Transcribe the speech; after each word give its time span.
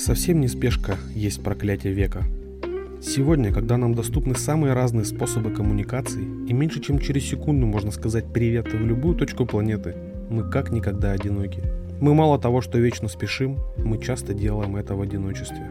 Совсем 0.00 0.40
не 0.40 0.48
спешка 0.48 0.96
есть 1.14 1.42
проклятие 1.42 1.92
века. 1.92 2.24
Сегодня, 3.02 3.52
когда 3.52 3.76
нам 3.76 3.94
доступны 3.94 4.34
самые 4.34 4.72
разные 4.72 5.04
способы 5.04 5.50
коммуникации, 5.50 6.22
и 6.48 6.54
меньше 6.54 6.80
чем 6.80 6.98
через 6.98 7.28
секунду 7.28 7.66
можно 7.66 7.90
сказать 7.90 8.32
привет 8.32 8.72
в 8.72 8.82
любую 8.82 9.14
точку 9.14 9.44
планеты, 9.44 9.94
мы 10.30 10.48
как 10.48 10.72
никогда 10.72 11.12
одиноки. 11.12 11.62
Мы 12.00 12.14
мало 12.14 12.38
того, 12.38 12.62
что 12.62 12.78
вечно 12.78 13.08
спешим, 13.08 13.58
мы 13.76 14.02
часто 14.02 14.32
делаем 14.32 14.76
это 14.76 14.94
в 14.94 15.02
одиночестве. 15.02 15.68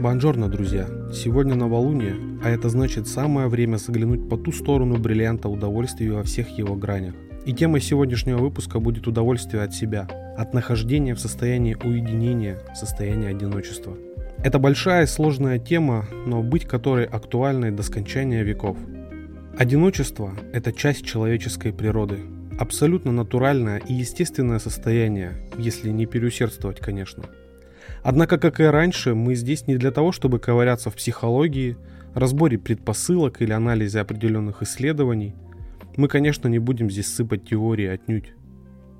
Бонжорно, 0.00 0.48
друзья! 0.48 0.88
Сегодня 1.14 1.54
новолуние, 1.54 2.16
а 2.42 2.50
это 2.50 2.68
значит 2.68 3.06
самое 3.06 3.46
время 3.46 3.76
заглянуть 3.76 4.28
по 4.28 4.36
ту 4.36 4.50
сторону 4.50 4.96
бриллианта 4.96 5.48
удовольствия 5.48 6.10
во 6.10 6.24
всех 6.24 6.48
его 6.58 6.74
гранях. 6.74 7.14
И 7.44 7.52
темой 7.52 7.80
сегодняшнего 7.80 8.38
выпуска 8.38 8.80
будет 8.80 9.06
удовольствие 9.06 9.62
от 9.62 9.72
себя, 9.72 10.08
от 10.36 10.54
нахождения 10.54 11.14
в 11.14 11.20
состоянии 11.20 11.74
уединения, 11.74 12.58
состоянии 12.74 13.28
одиночества. 13.28 13.96
Это 14.42 14.58
большая 14.58 15.04
и 15.04 15.06
сложная 15.06 15.58
тема, 15.58 16.06
но 16.26 16.42
быть 16.42 16.66
которой 16.66 17.04
актуальной 17.04 17.70
до 17.70 17.82
скончания 17.82 18.42
веков. 18.42 18.76
Одиночество– 19.58 20.34
это 20.52 20.72
часть 20.72 21.04
человеческой 21.04 21.72
природы, 21.72 22.20
абсолютно 22.58 23.12
натуральное 23.12 23.78
и 23.78 23.94
естественное 23.94 24.58
состояние, 24.58 25.48
если 25.58 25.90
не 25.90 26.06
переусердствовать, 26.06 26.80
конечно. 26.80 27.24
Однако, 28.02 28.38
как 28.38 28.60
и 28.60 28.64
раньше, 28.64 29.14
мы 29.14 29.34
здесь 29.34 29.66
не 29.66 29.76
для 29.76 29.90
того, 29.90 30.12
чтобы 30.12 30.38
ковыряться 30.38 30.90
в 30.90 30.94
психологии, 30.96 31.76
разборе 32.14 32.58
предпосылок 32.58 33.40
или 33.40 33.52
анализе 33.52 34.00
определенных 34.00 34.62
исследований– 34.62 35.34
мы, 35.96 36.08
конечно, 36.08 36.48
не 36.48 36.58
будем 36.58 36.90
здесь 36.90 37.12
сыпать 37.12 37.48
теории 37.48 37.86
отнюдь. 37.86 38.32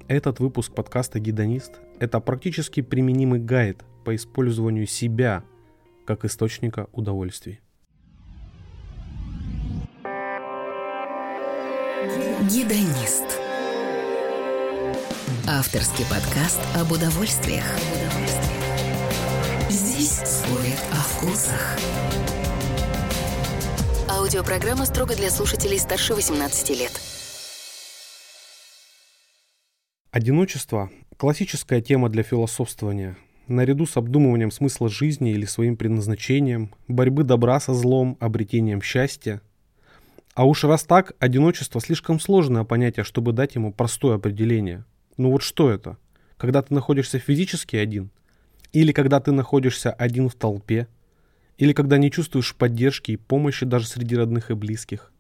Этот 0.08 0.38
выпуск 0.38 0.72
подкаста 0.72 1.18
«Гидонист»— 1.18 1.80
это 1.98 2.20
практически 2.20 2.80
применимый 2.80 3.40
гайд 3.40 3.84
по 4.04 4.14
использованию 4.14 4.86
себя 4.86 5.42
как 6.04 6.24
источника 6.24 6.86
удовольствий. 6.92 7.60
Гидонист. 12.48 13.24
Авторский 15.48 16.04
подкаст 16.08 16.60
об 16.76 16.92
удовольствиях. 16.92 17.64
Здесь 19.68 20.22
спорят 20.24 20.84
о 20.92 21.02
вкусах. 21.02 21.78
Аудиопрограмма 24.08 24.86
строго 24.86 25.16
для 25.16 25.30
слушателей 25.30 25.80
старше 25.80 26.14
18 26.14 26.70
лет. 26.78 27.05
Одиночество– 30.16 30.90
классическая 31.18 31.82
тема 31.82 32.08
для 32.08 32.22
философствования. 32.22 33.18
Наряду 33.48 33.84
с 33.84 33.98
обдумыванием 33.98 34.50
смысла 34.50 34.88
жизни 34.88 35.32
или 35.32 35.44
своим 35.44 35.76
предназначением, 35.76 36.74
борьбы 36.88 37.22
добра 37.22 37.60
со 37.60 37.74
злом, 37.74 38.16
обретением 38.18 38.80
счастья. 38.80 39.42
А 40.32 40.46
уж 40.46 40.64
раз 40.64 40.84
так, 40.84 41.12
одиночество 41.18 41.82
слишком 41.82 42.18
сложное 42.18 42.64
понятие, 42.64 43.04
чтобы 43.04 43.32
дать 43.32 43.56
ему 43.56 43.74
простое 43.74 44.14
определение. 44.16 44.86
Ну 45.18 45.32
вот 45.32 45.42
что 45.42 45.68
это? 45.68 45.98
Когда 46.38 46.62
ты 46.62 46.72
находишься 46.72 47.18
физически 47.18 47.76
один? 47.76 48.08
Или 48.72 48.92
когда 48.92 49.20
ты 49.20 49.32
находишься 49.32 49.92
один 49.92 50.30
в 50.30 50.34
толпе– 50.34 50.88
или 51.58 51.74
когда 51.74 51.98
не 51.98 52.10
чувствуешь 52.10 52.54
поддержки 52.54 53.10
и 53.10 53.16
помощи 53.18 53.66
даже 53.66 53.86
среди 53.86 54.16
родных 54.16 54.50
и 54.50 54.54
близких. 54.54 55.12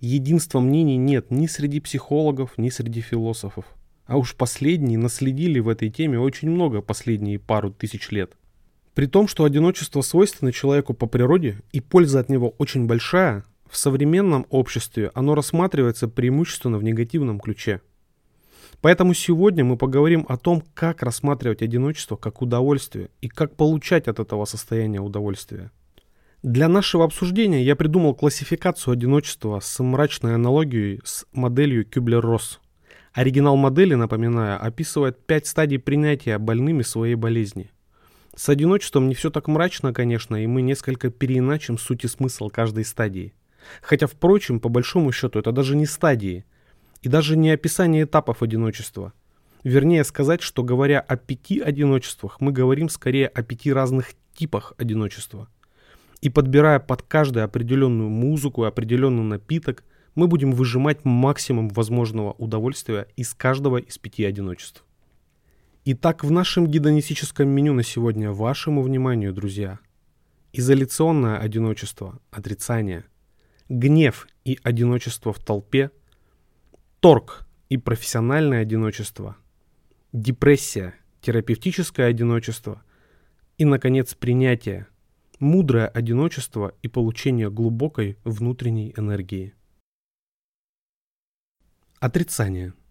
Единства 0.00 0.60
мнений 0.60 0.98
нет 0.98 1.30
ни 1.30 1.46
среди 1.46 1.80
психологов, 1.80 2.58
ни 2.58 2.68
среди 2.68 3.00
философов. 3.00 3.64
А 4.08 4.16
уж 4.16 4.34
последние 4.34 4.98
наследили 4.98 5.60
в 5.60 5.68
этой 5.68 5.88
теме 5.88 6.18
очень 6.18 6.50
много 6.50 6.80
последние 6.80 7.38
пару 7.38 7.70
тысяч 7.70 8.10
лет. 8.10 8.32
При 8.94 9.06
том, 9.06 9.28
что 9.28 9.44
одиночество 9.44 10.00
свойственно 10.00 10.50
человеку 10.50 10.94
по 10.94 11.06
природе 11.06 11.62
и 11.70 11.80
польза 11.80 12.18
от 12.18 12.28
него 12.28 12.56
очень 12.58 12.86
большая, 12.86 13.44
в 13.70 13.76
современном 13.76 14.46
обществе 14.50 15.12
оно 15.14 15.36
рассматривается 15.36 16.08
преимущественно 16.08 16.78
в 16.78 16.82
негативном 16.82 17.38
ключе– 17.38 17.80
Поэтому 18.80 19.12
сегодня 19.12 19.64
мы 19.64 19.76
поговорим 19.76 20.24
о 20.28 20.36
том, 20.36 20.62
как 20.74 21.02
рассматривать 21.02 21.62
одиночество 21.62 22.16
как 22.16 22.42
удовольствие 22.42 23.10
и 23.20 23.28
как 23.28 23.56
получать 23.56 24.06
от 24.06 24.20
этого 24.20 24.44
состояния 24.44 25.00
удовольствия. 25.00 25.72
Для 26.44 26.68
нашего 26.68 27.04
обсуждения 27.04 27.64
я 27.64 27.74
придумал 27.74 28.14
классификацию 28.14 28.92
одиночества 28.92 29.58
с 29.58 29.82
мрачной 29.82 30.36
аналогией 30.36 31.00
с 31.04 31.26
моделью 31.32 31.84
Кюблер-Росс. 31.84 32.60
Оригинал 33.18 33.56
модели, 33.56 33.94
напоминаю, 33.94 34.64
описывает 34.64 35.18
пять 35.26 35.46
стадий 35.46 35.78
принятия 35.78 36.38
больными 36.38 36.82
своей 36.82 37.16
болезни. 37.16 37.70
С 38.36 38.48
одиночеством 38.48 39.08
не 39.08 39.14
все 39.14 39.30
так 39.30 39.48
мрачно, 39.48 39.92
конечно, 39.92 40.36
и 40.36 40.46
мы 40.46 40.62
несколько 40.62 41.10
переиначим 41.10 41.78
суть 41.78 42.04
и 42.04 42.08
смысл 42.08 42.48
каждой 42.48 42.84
стадии. 42.84 43.34
Хотя, 43.82 44.06
впрочем, 44.06 44.60
по 44.60 44.68
большому 44.68 45.10
счету, 45.10 45.40
это 45.40 45.50
даже 45.52 45.74
не 45.74 45.86
стадии– 45.86 46.44
и 47.02 47.08
даже 47.08 47.36
не 47.36 47.50
описание 47.50 48.04
этапов 48.04 48.42
одиночества. 48.42 49.12
Вернее 49.64 50.04
сказать, 50.04 50.42
что 50.42 50.62
говоря 50.62 51.00
о 51.00 51.16
пяти 51.16 51.60
одиночествах, 51.60 52.40
мы 52.40 52.52
говорим 52.52 52.88
скорее 52.88 53.28
о 53.28 53.42
пяти 53.42 53.72
разных 53.72 54.12
типах 54.34 54.72
одиночества. 54.78 55.48
И 56.20 56.30
подбирая 56.30 56.80
под 56.80 57.02
каждую 57.02 57.44
определенную 57.44 58.08
музыку 58.08 58.64
и 58.64 58.68
определенный 58.68 59.22
напиток, 59.22 59.84
мы 60.18 60.26
будем 60.26 60.50
выжимать 60.50 61.04
максимум 61.04 61.68
возможного 61.68 62.32
удовольствия 62.32 63.06
из 63.14 63.34
каждого 63.34 63.76
из 63.76 63.98
пяти 63.98 64.24
одиночеств. 64.24 64.84
Итак, 65.84 66.24
в 66.24 66.30
нашем 66.32 66.66
гидонистическом 66.66 67.48
меню 67.48 67.72
на 67.72 67.84
сегодня 67.84 68.32
вашему 68.32 68.82
вниманию, 68.82 69.32
друзья, 69.32 69.78
изоляционное 70.52 71.38
одиночество, 71.38 72.18
отрицание, 72.32 73.04
гнев 73.68 74.26
и 74.44 74.58
одиночество 74.64 75.32
в 75.32 75.38
толпе– 75.38 75.92
торг 77.00 77.46
и 77.68 77.76
профессиональное 77.76 78.62
одиночество, 78.62 79.36
депрессия, 80.12 80.94
терапевтическое 81.20 82.08
одиночество. 82.08 82.82
И, 83.56 83.64
наконец, 83.64 84.16
принятие, 84.16 84.88
мудрое 85.38 85.86
одиночество 85.86 86.74
и 86.82 86.88
получение 86.88 87.52
глубокой 87.52 88.18
внутренней 88.24 88.92
энергии. 88.96 89.54
Отрицание– 92.00 92.72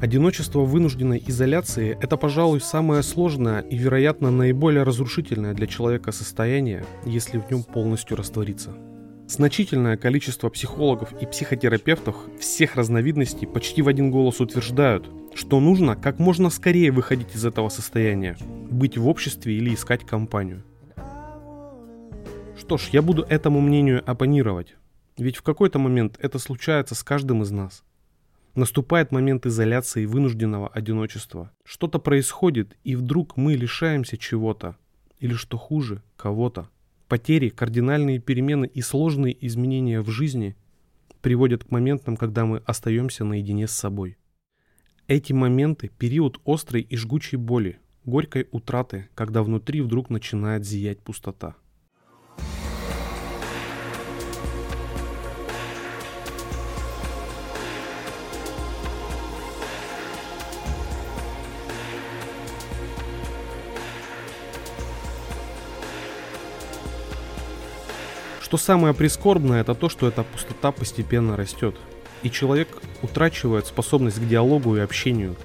Одиночество 0.00 0.60
вынужденной 0.60 1.22
изоляции– 1.26 1.98
это, 2.00 2.16
пожалуй, 2.16 2.60
самое 2.60 3.02
сложное 3.02 3.60
и, 3.60 3.76
вероятно, 3.76 4.30
наиболее 4.30 4.84
разрушительное 4.84 5.54
для 5.54 5.66
человека 5.66 6.12
состояние, 6.12 6.84
если 7.04 7.38
в 7.38 7.50
нем 7.50 7.64
полностью 7.64 8.16
раствориться. 8.16 8.74
Значительное 9.28 9.98
количество 9.98 10.48
психологов 10.48 11.12
и 11.20 11.26
психотерапевтов 11.26 12.16
всех 12.40 12.76
разновидностей 12.76 13.46
почти 13.46 13.82
в 13.82 13.88
один 13.88 14.10
голос 14.10 14.40
утверждают, 14.40 15.10
что 15.34 15.60
нужно 15.60 15.96
как 15.96 16.18
можно 16.18 16.48
скорее 16.48 16.90
выходить 16.92 17.36
из 17.36 17.44
этого 17.44 17.68
состояния, 17.68 18.38
быть 18.70 18.96
в 18.96 19.06
обществе 19.06 19.54
или 19.54 19.74
искать 19.74 20.06
компанию. 20.06 20.64
Что 22.56 22.78
ж, 22.78 22.88
я 22.92 23.02
буду 23.02 23.22
этому 23.22 23.60
мнению 23.60 24.02
оппонировать, 24.10 24.76
ведь 25.18 25.36
в 25.36 25.42
какой-то 25.42 25.78
момент 25.78 26.18
это 26.22 26.38
случается 26.38 26.94
с 26.94 27.02
каждым 27.02 27.42
из 27.42 27.50
нас. 27.50 27.84
Наступает 28.54 29.12
момент 29.12 29.44
изоляции 29.44 30.04
и 30.04 30.06
вынужденного 30.06 30.68
одиночества. 30.68 31.52
Что-то 31.64 31.98
происходит, 31.98 32.78
и 32.82 32.96
вдруг 32.96 33.36
мы 33.36 33.56
лишаемся 33.56 34.16
чего-то. 34.16 34.76
Или 35.20 35.34
что 35.34 35.58
хуже, 35.58 36.02
кого-то. 36.16 36.70
Потери, 37.08 37.48
кардинальные 37.48 38.18
перемены 38.18 38.66
и 38.66 38.82
сложные 38.82 39.34
изменения 39.46 40.02
в 40.02 40.10
жизни 40.10 40.56
приводят 41.22 41.64
к 41.64 41.70
моментам, 41.70 42.18
когда 42.18 42.44
мы 42.44 42.58
остаемся 42.58 43.24
наедине 43.24 43.66
с 43.66 43.72
собой. 43.72 44.18
Эти 45.06 45.32
моменты– 45.32 45.90
период 45.98 46.38
острой 46.44 46.82
и 46.82 46.96
жгучей 46.96 47.38
боли, 47.38 47.78
горькой 48.04 48.46
утраты, 48.50 49.08
когда 49.14 49.42
внутри 49.42 49.80
вдруг 49.80 50.10
начинает 50.10 50.66
зиять 50.66 51.00
пустота. 51.00 51.56
Что 68.48 68.56
самое 68.56 68.94
прискорбное, 68.94 69.60
это 69.60 69.74
то, 69.74 69.90
что 69.90 70.08
эта 70.08 70.22
пустота 70.22 70.72
постепенно 70.72 71.36
растет. 71.36 71.76
И 72.22 72.30
человек 72.30 72.68
утрачивает 73.02 73.66
способность 73.66 74.18
к 74.18 74.26
диалогу 74.26 74.74
и 74.74 74.80
общению. 74.80 75.36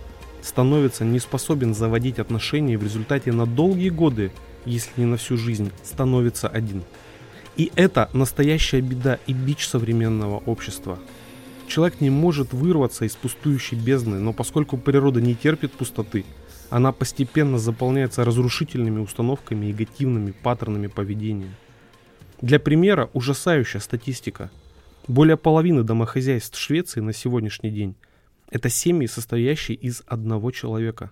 становится 0.41 1.03
не 1.03 1.19
способен 1.19 1.73
заводить 1.73 2.17
отношения 2.17 2.75
и 2.75 2.77
в 2.77 2.83
результате 2.83 3.33
на 3.33 3.45
долгие 3.45 3.89
годы, 3.89 4.31
если 4.63 5.01
не 5.01 5.05
на 5.05 5.17
всю 5.17 5.35
жизнь, 5.35 5.73
становится 5.83 6.47
один. 6.47 6.83
И 7.57 7.73
это 7.75 8.09
настоящая 8.13 8.79
беда 8.79 9.19
и 9.27 9.33
бич 9.33 9.67
современного 9.67 10.37
общества. 10.37 10.97
Человек 11.67 11.99
не 11.99 12.09
может 12.09 12.53
вырваться 12.53 13.03
из 13.03 13.17
пустующей 13.17 13.77
бездны, 13.77 14.19
но 14.19 14.31
поскольку 14.31 14.77
природа 14.77 15.19
не 15.19 15.35
терпит 15.35 15.73
пустоты, 15.73 16.23
она 16.69 16.93
постепенно 16.93 17.57
заполняется 17.57 18.23
разрушительными 18.23 19.01
установками 19.01 19.65
и 19.65 19.69
негативными 19.69 20.31
паттернами 20.31 20.87
поведения. 20.87 21.53
Для 22.43 22.59
примера 22.59 23.09
ужасающая 23.13 23.79
статистика. 23.79 24.51
Более 25.07 25.37
половины 25.37 25.83
домохозяйств 25.83 26.59
Швеции 26.59 26.99
на 26.99 27.13
сегодняшний 27.13 27.71
день– 27.71 27.95
это 28.49 28.67
семьи, 28.67 29.07
состоящие 29.07 29.77
из 29.77 30.03
одного 30.07 30.51
человека. 30.51 31.11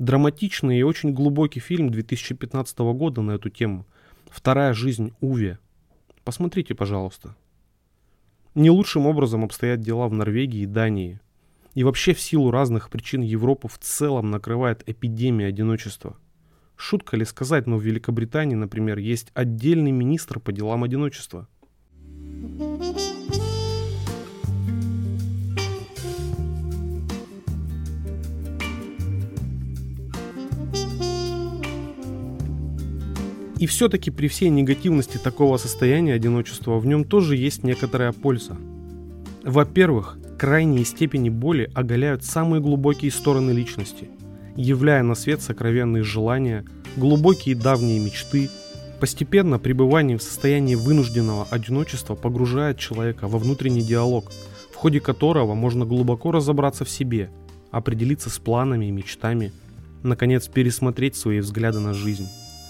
Драматичный 0.00 0.80
и 0.80 0.82
очень 0.82 1.12
глубокий 1.12 1.60
фильм 1.60 1.90
2015 1.90 2.80
года 2.80 3.22
на 3.22 3.30
эту 3.30 3.48
тему 3.48 3.86
«Вторая 4.28 4.72
жизнь 4.72 5.12
Уве». 5.20 5.60
Посмотрите, 6.24 6.74
пожалуйста. 6.74 7.36
Не 8.56 8.70
лучшим 8.70 9.06
образом 9.06 9.44
обстоят 9.44 9.80
дела 9.80 10.08
в 10.08 10.14
Норвегии 10.14 10.62
и 10.62 10.66
Дании– 10.66 11.20
и 11.76 11.84
вообще 11.84 12.12
в 12.12 12.20
силу 12.20 12.50
разных 12.50 12.90
причин 12.90 13.20
Европу 13.20 13.68
в 13.68 13.78
целом 13.78 14.32
накрывает 14.32 14.82
эпидемия 14.88 15.46
одиночества. 15.46 16.16
Шутка 16.82 17.18
ли 17.18 17.26
сказать, 17.26 17.66
но 17.66 17.76
в 17.76 17.82
Великобритании, 17.82 18.54
например, 18.54 18.96
есть 18.96 19.30
отдельный 19.34 19.90
министр 19.90 20.40
по 20.40 20.50
делам 20.50 20.82
одиночества. 20.82 21.46
И 33.58 33.66
все-таки 33.66 34.10
при 34.10 34.28
всей 34.28 34.48
негативности 34.48 35.18
такого 35.18 35.58
состояния 35.58 36.14
одиночества 36.14 36.78
в 36.78 36.86
нем 36.86 37.04
тоже 37.04 37.36
есть 37.36 37.62
некоторая 37.62 38.12
польза. 38.12 38.56
Во-первых, 39.44 40.18
крайние 40.38 40.86
степени 40.86 41.28
боли 41.28 41.70
оголяют 41.74 42.24
самые 42.24 42.62
глубокие 42.62 43.10
стороны 43.10 43.50
личности, 43.50 44.08
являя 44.56 45.02
на 45.02 45.14
свет 45.14 45.42
сокровенные 45.42 46.02
желания, 46.02 46.64
глубокие 46.96 47.54
давние 47.54 47.98
мечты. 47.98 48.50
Постепенно 49.00 49.58
пребывание 49.58 50.18
в 50.18 50.22
состоянии 50.22 50.74
вынужденного 50.74 51.46
одиночества 51.50 52.14
погружает 52.14 52.78
человека 52.78 53.28
во 53.28 53.38
внутренний 53.38 53.82
диалог, 53.82 54.30
в 54.72 54.76
ходе 54.76 55.00
которого 55.00 55.54
можно 55.54 55.84
глубоко 55.84 56.32
разобраться 56.32 56.84
в 56.84 56.90
себе, 56.90 57.30
определиться 57.70 58.30
с 58.30 58.38
планами 58.38 58.86
и 58.86 58.90
мечтами, 58.90 59.52
наконец 60.02 60.48
пересмотреть 60.48 61.16
свои 61.16 61.40
взгляды 61.40 61.80
на 61.80 61.94
жизнь. 61.94 62.28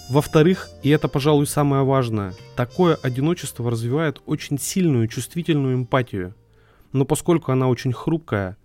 Во-вторых, 0.08 0.68
и 0.82 0.90
это, 0.90 1.08
пожалуй, 1.08 1.46
самое 1.46 1.84
важное, 1.84 2.34
такое 2.56 2.96
одиночество 2.96 3.70
развивает 3.70 4.20
очень 4.26 4.58
сильную 4.58 5.08
чувствительную 5.08 5.74
эмпатию– 5.76 6.34
но 6.92 7.04
поскольку 7.04 7.52
она 7.52 7.68
очень 7.68 7.92
хрупкая 7.92 8.56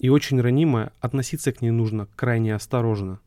и 0.00 0.08
очень 0.08 0.40
ранимая, 0.40 0.92
относиться 1.00 1.52
к 1.52 1.60
ней 1.62 1.70
нужно 1.70 2.08
крайне 2.16 2.54
осторожно. 2.54 3.20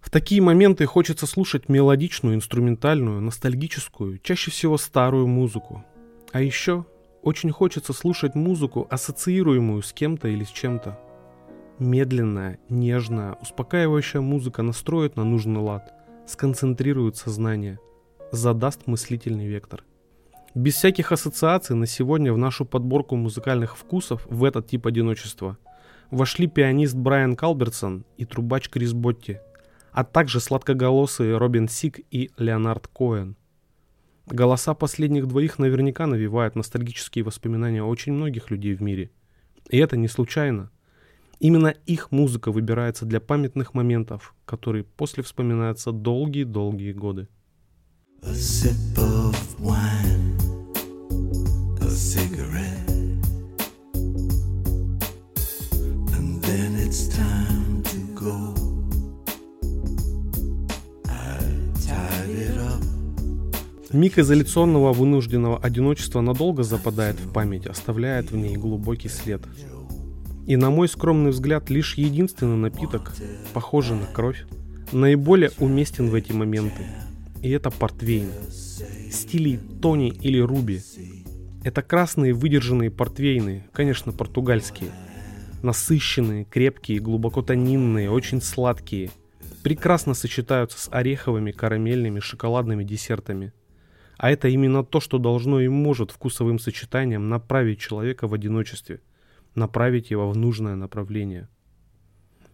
В 0.00 0.10
такие 0.10 0.42
моменты 0.42 0.86
хочется 0.86 1.26
слушать 1.26 1.68
мелодичную, 1.68 2.34
инструментальную, 2.34 3.20
ностальгическую, 3.20 4.18
чаще 4.18 4.50
всего 4.50 4.76
старую 4.76 5.26
музыку. 5.26 5.84
А 6.32 6.40
еще 6.40 6.84
очень 7.22 7.50
хочется 7.50 7.92
слушать 7.92 8.34
музыку, 8.34 8.86
ассоциируемую 8.90 9.82
с 9.82 9.92
кем-то 9.92 10.28
или 10.28 10.44
с 10.44 10.50
чем-то. 10.50 10.98
Медленная, 11.78 12.58
нежная, 12.68 13.34
успокаивающая 13.40 14.20
музыка 14.20 14.62
настроит 14.62 15.16
на 15.16 15.24
нужный 15.24 15.60
лад, 15.60 15.94
сконцентрирует 16.26 17.16
сознание, 17.16 17.78
задаст 18.30 18.86
мыслительный 18.86 19.46
вектор– 19.46 19.84
без 20.54 20.76
всяких 20.76 21.10
ассоциаций 21.10 21.74
на 21.74 21.86
сегодня 21.86 22.32
в 22.32 22.38
нашу 22.38 22.64
подборку 22.64 23.16
музыкальных 23.16 23.76
вкусов 23.76 24.24
в 24.30 24.44
этот 24.44 24.68
тип 24.68 24.86
одиночества 24.86 25.58
вошли 26.10 26.46
пианист 26.46 26.94
Брайан 26.94 27.36
Калбертсон 27.36 28.04
и 28.16 28.24
трубач 28.24 28.68
Крис 28.68 28.92
Ботти, 28.92 29.40
а 29.92 30.04
также 30.04 30.40
сладкоголосые 30.40 31.36
Робин 31.36 31.68
Сик 31.68 32.00
и 32.10 32.30
Леонард 32.36 32.88
Коэн. 32.88 33.36
Голоса 34.26 34.74
последних 34.74 35.26
двоих 35.26 35.58
наверняка 35.58 36.06
навевают 36.06 36.56
ностальгические 36.56 37.24
воспоминания 37.24 37.82
очень 37.82 38.12
многих 38.12 38.50
людей 38.50 38.74
в 38.74 38.80
мире. 38.80 39.10
И 39.68 39.78
это 39.78 39.96
не 39.96 40.08
случайно. 40.08 40.70
Именно 41.40 41.74
их 41.86 42.10
музыка 42.10 42.50
выбирается 42.50 43.04
для 43.04 43.20
памятных 43.20 43.74
моментов, 43.74 44.34
которые 44.46 44.84
после 44.84 45.22
вспоминаются 45.22 45.92
долгие-долгие 45.92 46.92
годы. 46.92 47.28
A 48.22 48.32
sip 48.32 48.96
of 48.96 49.36
wine. 49.58 50.23
Миг 63.94 64.18
изоляционного 64.18 64.92
вынужденного 64.92 65.56
одиночества 65.56 66.20
надолго 66.20 66.64
западает 66.64 67.14
в 67.20 67.32
память, 67.32 67.68
оставляет 67.68 68.32
в 68.32 68.36
ней 68.36 68.56
глубокий 68.56 69.08
след. 69.08 69.40
И 70.48 70.56
на 70.56 70.70
мой 70.70 70.88
скромный 70.88 71.30
взгляд, 71.30 71.70
лишь 71.70 71.94
единственный 71.94 72.56
напиток, 72.56 73.12
похожий 73.52 73.96
на 73.96 74.06
кровь, 74.06 74.46
наиболее 74.90 75.52
уместен 75.60 76.08
в 76.08 76.14
эти 76.16 76.32
моменты. 76.32 76.82
И 77.40 77.48
это 77.50 77.70
портвейн. 77.70 78.30
Стилей 79.12 79.60
Тони 79.80 80.08
или 80.08 80.40
Руби, 80.40 80.82
это 81.62 81.80
красные 81.80 82.34
выдержанные 82.34 82.90
портвейны, 82.90 83.64
конечно, 83.72 84.10
португальские. 84.10 84.90
Насыщенные, 85.62 86.46
крепкие, 86.46 86.98
глубоко 86.98 87.42
тонинные, 87.42 88.10
очень 88.10 88.42
сладкие. 88.42 89.12
Прекрасно 89.62 90.14
сочетаются 90.14 90.80
с 90.80 90.88
ореховыми, 90.90 91.52
карамельными, 91.52 92.18
шоколадными 92.18 92.82
десертами. 92.82 93.52
А 94.16 94.30
это 94.30 94.48
именно 94.48 94.84
то, 94.84 95.00
что 95.00 95.18
должно 95.18 95.60
и 95.60 95.68
может 95.68 96.10
вкусовым 96.10 96.58
сочетанием 96.58 97.28
направить 97.28 97.80
человека 97.80 98.28
в 98.28 98.34
одиночестве, 98.34 99.00
направить 99.54 100.10
его 100.10 100.30
в 100.30 100.36
нужное 100.36 100.76
направление. 100.76 101.48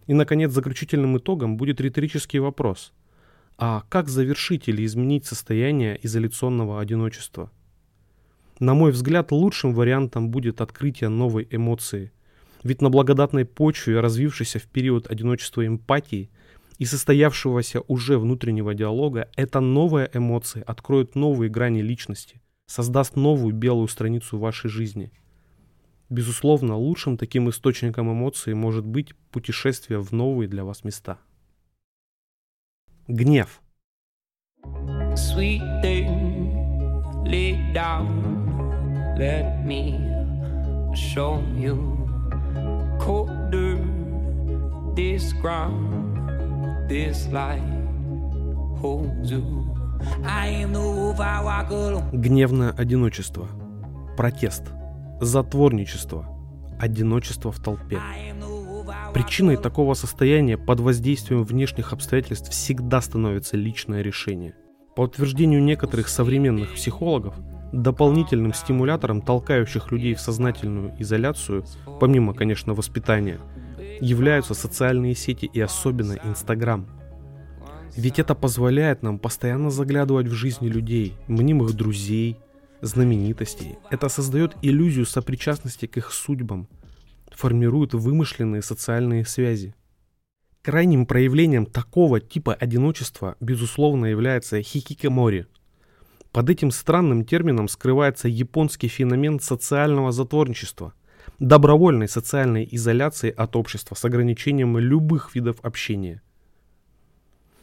И, 0.06 0.14
наконец, 0.14 0.52
заключительным 0.52 1.18
итогом 1.18 1.56
будет 1.56 1.80
риторический 1.80 2.38
вопрос. 2.38 2.92
А 3.58 3.84
как 3.88 4.08
завершить 4.08 4.68
или 4.68 4.84
изменить 4.84 5.26
состояние 5.26 5.98
изоляционного 6.02 6.80
одиночества– 6.80 7.50
на 8.60 8.74
мой 8.74 8.92
взгляд, 8.92 9.32
лучшим 9.32 9.72
вариантом 9.72 10.28
будет 10.28 10.60
открытие 10.60 11.08
новой 11.08 11.48
эмоции. 11.50 12.12
Ведь 12.62 12.82
на 12.82 12.90
благодатной 12.90 13.46
почве, 13.46 14.00
развившейся 14.00 14.58
в 14.58 14.64
период 14.64 15.10
одиночества 15.10 15.66
эмпатии 15.66 16.28
и 16.80 16.86
состоявшегося 16.86 17.82
уже 17.88 18.18
внутреннего 18.18 18.72
диалога, 18.72 19.28
эта 19.36 19.60
новая 19.60 20.10
эмоция 20.14 20.62
откроет 20.62 21.14
новые 21.14 21.50
грани 21.50 21.82
личности, 21.82 22.40
создаст 22.64 23.16
новую 23.16 23.54
белую 23.54 23.86
страницу 23.86 24.38
вашей 24.38 24.70
жизни. 24.70 25.12
Безусловно, 26.08 26.76
лучшим 26.76 27.18
таким 27.18 27.50
источником 27.50 28.10
эмоций 28.10 28.54
может 28.54 28.86
быть 28.86 29.14
путешествие 29.30 30.00
в 30.00 30.10
новые 30.12 30.48
для 30.48 30.64
вас 30.64 30.82
места. 30.82 31.18
Гнев. 33.06 33.60
This 44.96 45.32
ground, 45.40 46.09
Гневное 52.12 52.72
одиночество, 52.72 53.46
протест, 54.16 54.64
затворничество, 55.20 56.26
одиночество 56.80 57.52
в 57.52 57.60
толпе. 57.60 58.00
Причиной 59.14 59.56
такого 59.56 59.94
состояния 59.94 60.58
под 60.58 60.80
воздействием 60.80 61.44
внешних 61.44 61.92
обстоятельств 61.92 62.50
всегда 62.50 63.00
становится 63.00 63.56
личное 63.56 64.02
решение. 64.02 64.56
По 64.96 65.02
утверждению 65.02 65.62
некоторых 65.62 66.08
современных 66.08 66.74
психологов, 66.74 67.36
Дополнительным 67.72 68.52
стимулятором, 68.52 69.22
толкающих 69.22 69.92
людей 69.92 70.14
в 70.14 70.20
сознательную 70.20 70.92
изоляцию, 70.98 71.64
помимо, 72.00 72.34
конечно, 72.34 72.74
воспитания, 72.74 73.38
являются 74.00 74.54
социальные 74.54 75.14
сети 75.14 75.50
и 75.52 75.60
особенно 75.60 76.18
Инстаграм. 76.24 76.86
Ведь 77.96 78.18
это 78.18 78.34
позволяет 78.34 79.02
нам 79.02 79.18
постоянно 79.18 79.70
заглядывать 79.70 80.26
в 80.26 80.32
жизни 80.32 80.68
людей, 80.68 81.14
мнимых 81.26 81.74
друзей, 81.74 82.36
знаменитостей. 82.80 83.76
Это 83.90 84.08
создает 84.08 84.56
иллюзию 84.62 85.06
сопричастности 85.06 85.86
к 85.86 85.96
их 85.96 86.12
судьбам, 86.12 86.68
формирует 87.32 87.94
вымышленные 87.94 88.62
социальные 88.62 89.24
связи– 89.26 89.74
Крайним 90.62 91.06
проявлением 91.06 91.64
такого 91.64 92.20
типа 92.20 92.52
одиночества, 92.52 93.34
безусловно, 93.40 94.04
является 94.04 94.60
хикикамори. 94.60 95.46
Под 96.32 96.50
этим 96.50 96.70
странным 96.70 97.24
термином 97.24 97.66
скрывается 97.66 98.28
японский 98.28 98.88
феномен 98.88 99.40
социального 99.40 100.12
затворничества, 100.12 100.92
добровольной 101.40 102.06
социальной 102.06 102.68
изоляции 102.70 103.32
от 103.34 103.56
общества 103.56 103.94
с 103.94 104.04
ограничением 104.04 104.76
любых 104.78 105.34
видов 105.34 105.56
общения. 105.62 106.22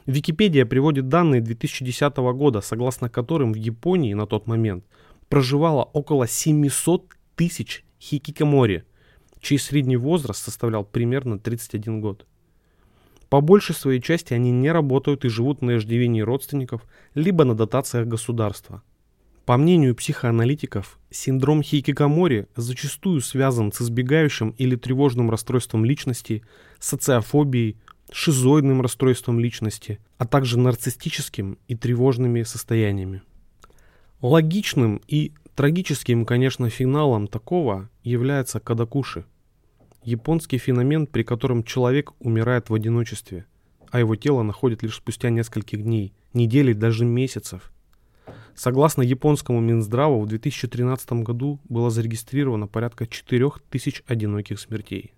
Википедия 0.07 0.65
приводит 0.65 1.10
данные 1.10 1.41
2010 1.41 2.17
года, 2.17 2.62
согласно 2.62 3.07
которым 3.07 3.53
в 3.53 3.55
Японии 3.55 4.13
на 4.13 4.25
тот 4.25 4.48
момент 4.48 4.84
проживало 5.29 5.84
около 5.84 6.27
700 6.27 7.13
тысяч 7.36 7.86
хикикамори, 8.01 8.84
чей 9.41 9.60
средний 9.60 9.98
возраст 9.98 10.43
составлял 10.43 10.84
примерно 10.84 11.38
31 11.38 12.01
год. 12.01 12.25
По 13.29 13.41
большей 13.41 13.75
своей 13.75 14.01
части 14.01 14.34
они 14.34 14.51
не 14.51 14.72
работают 14.72 15.25
и 15.25 15.29
живут 15.29 15.62
на 15.62 15.77
иждивении 15.77 16.22
родственников, 16.22 16.81
либо 17.13 17.43
на 17.43 17.53
дотациях 17.53 18.07
государства. 18.07 18.81
По 19.47 19.55
мнению 19.57 19.95
психоаналитиков, 19.95 20.99
синдром 21.09 21.63
хикикамори 21.63 22.47
зачастую 22.57 23.21
связан 23.21 23.71
с 23.71 23.81
избегающим 23.81 24.49
или 24.57 24.75
тревожным 24.75 25.31
расстройством 25.31 25.85
личности, 25.85 26.43
социофобией, 26.79 27.77
шизоидным 28.11 28.81
расстройством 28.81 29.39
личности, 29.39 29.99
а 30.17 30.27
также 30.27 30.59
нарциссическим 30.59 31.57
и 31.69 31.75
тревожными 31.75 32.43
состояниями. 32.43 33.21
Логичным 34.21 35.01
и 35.07 35.31
трагическим, 35.55 36.25
конечно, 36.25 36.69
финалом 36.69 37.27
такого 37.27 37.89
является 38.03 38.59
кадакуши– 38.59 39.25
Японский 40.03 40.57
феномен, 40.57 41.07
при 41.07 41.23
котором 41.23 41.63
человек 41.63 42.11
умирает 42.19 42.69
в 42.69 42.73
одиночестве, 42.73 43.45
а 43.91 43.99
его 43.99 44.15
тело 44.15 44.41
находит 44.41 44.83
лишь 44.83 44.95
спустя 44.95 45.29
нескольких 45.29 45.83
дней, 45.83 46.13
недель 46.33 46.73
даже 46.73 47.03
месяцев. 47.03 47.73
Согласно 48.57 49.03
японскому 49.03 49.59
Минздраву, 49.59 50.19
в 50.19 50.27
2013 50.27 51.11
году 51.21 51.59
было 51.69 51.91
зарегистрировано 51.91 52.65
порядка 52.65 53.05
4000 53.05 54.03
одиноких 54.07 54.59
смертей. 54.59 55.13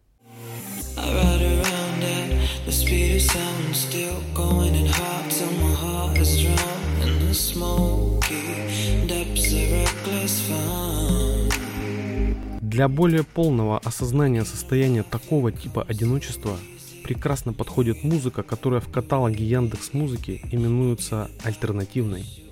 Для 12.62 12.88
более 12.90 13.24
полного 13.24 13.78
осознания 13.80 14.44
состояния 14.44 15.04
такого 15.04 15.54
типа 15.54 15.84
одиночества 15.84 16.58
прекрасно 17.06 17.54
подходит 17.54 18.04
музыка, 18.04 18.44
которая 18.44 18.82
в 18.82 18.92
каталоге 18.92 19.46
Яндекс 19.46 19.94
Музыки 19.94 20.42
именуется 20.52 21.32
альтернативной. 21.46 22.49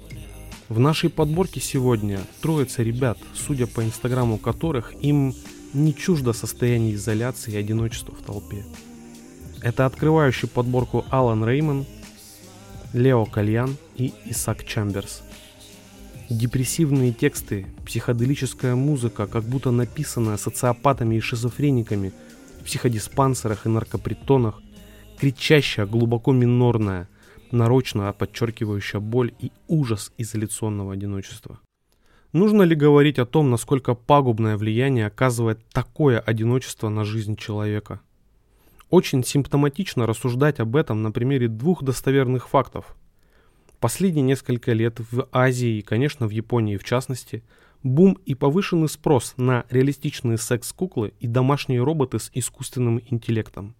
В 0.69 0.79
нашей 0.79 1.09
подборке 1.09 1.59
сегодня 1.59 2.19
троица 2.41 2.83
ребят, 2.83 3.17
судя 3.33 3.67
по 3.67 3.83
инстаграму 3.83 4.37
которых 4.37 4.93
им 5.01 5.33
не 5.73 5.95
чуждо 5.95 6.33
состояние 6.33 6.95
изоляции 6.95 7.53
и 7.53 7.57
одиночества 7.57 8.13
в 8.13 8.21
толпе. 8.21 8.65
Это 9.61 9.85
открывающий 9.85 10.47
подборку 10.47 11.05
Алан 11.09 11.45
Реймон, 11.45 11.85
Лео 12.93 13.25
Кальян 13.25 13.77
и 13.95 14.13
Исаак 14.25 14.65
Чамберс– 14.65 15.23
Депрессивные 16.29 17.13
тексты, 17.13 17.67
психоделическая 17.85 18.75
музыка, 18.75 19.27
как 19.27 19.45
будто 19.45 19.71
написанная 19.71 20.35
социопатами 20.35 21.15
и 21.15 21.21
шизофрениками 21.21 22.11
в 22.59 22.65
психодиспансерах 22.65 23.65
и 23.65 23.69
наркопритонах, 23.69 24.61
кричащая, 25.17 25.85
глубоко 25.85 26.33
минорная, 26.33 27.07
нарочно 27.51 28.11
подчеркивающая 28.13 28.99
боль 28.99 29.33
и 29.39 29.51
ужас 29.67 30.11
изоляционного 30.17 30.93
одиночества. 30.93 31.59
Нужно 32.33 32.63
ли 32.63 32.75
говорить 32.75 33.19
о 33.19 33.25
том, 33.25 33.49
насколько 33.49 33.93
пагубное 33.95 34.57
влияние 34.57 35.07
оказывает 35.07 35.59
такое 35.69 36.19
одиночество 36.19 36.89
на 36.89 37.03
жизнь 37.03 37.35
человека? 37.35 38.01
Очень 38.89 39.23
симптоматично 39.23 40.05
рассуждать 40.05 40.59
об 40.59 40.75
этом 40.75 41.03
на 41.03 41.11
примере 41.11 41.47
двух 41.47 41.83
достоверных 41.83 42.49
фактов– 42.49 42.95
Последние 43.79 44.23
несколько 44.23 44.73
лет 44.73 44.99
в 45.11 45.27
Азии 45.31 45.77
и, 45.77 45.81
конечно, 45.83 46.25
в 46.27 46.31
Японии 46.31 46.77
в 46.77 46.83
частности, 46.83 47.43
бум 47.83 48.17
и 48.25 48.33
повышенный 48.33 48.89
спрос 48.89 49.35
на 49.37 49.65
реалистичные 49.69 50.39
секс-куклы 50.39 51.13
и 51.19 51.27
домашние 51.27 51.83
роботы 51.83 52.17
с 52.17 52.31
искусственным 52.33 53.03
интеллектом. 53.07 53.75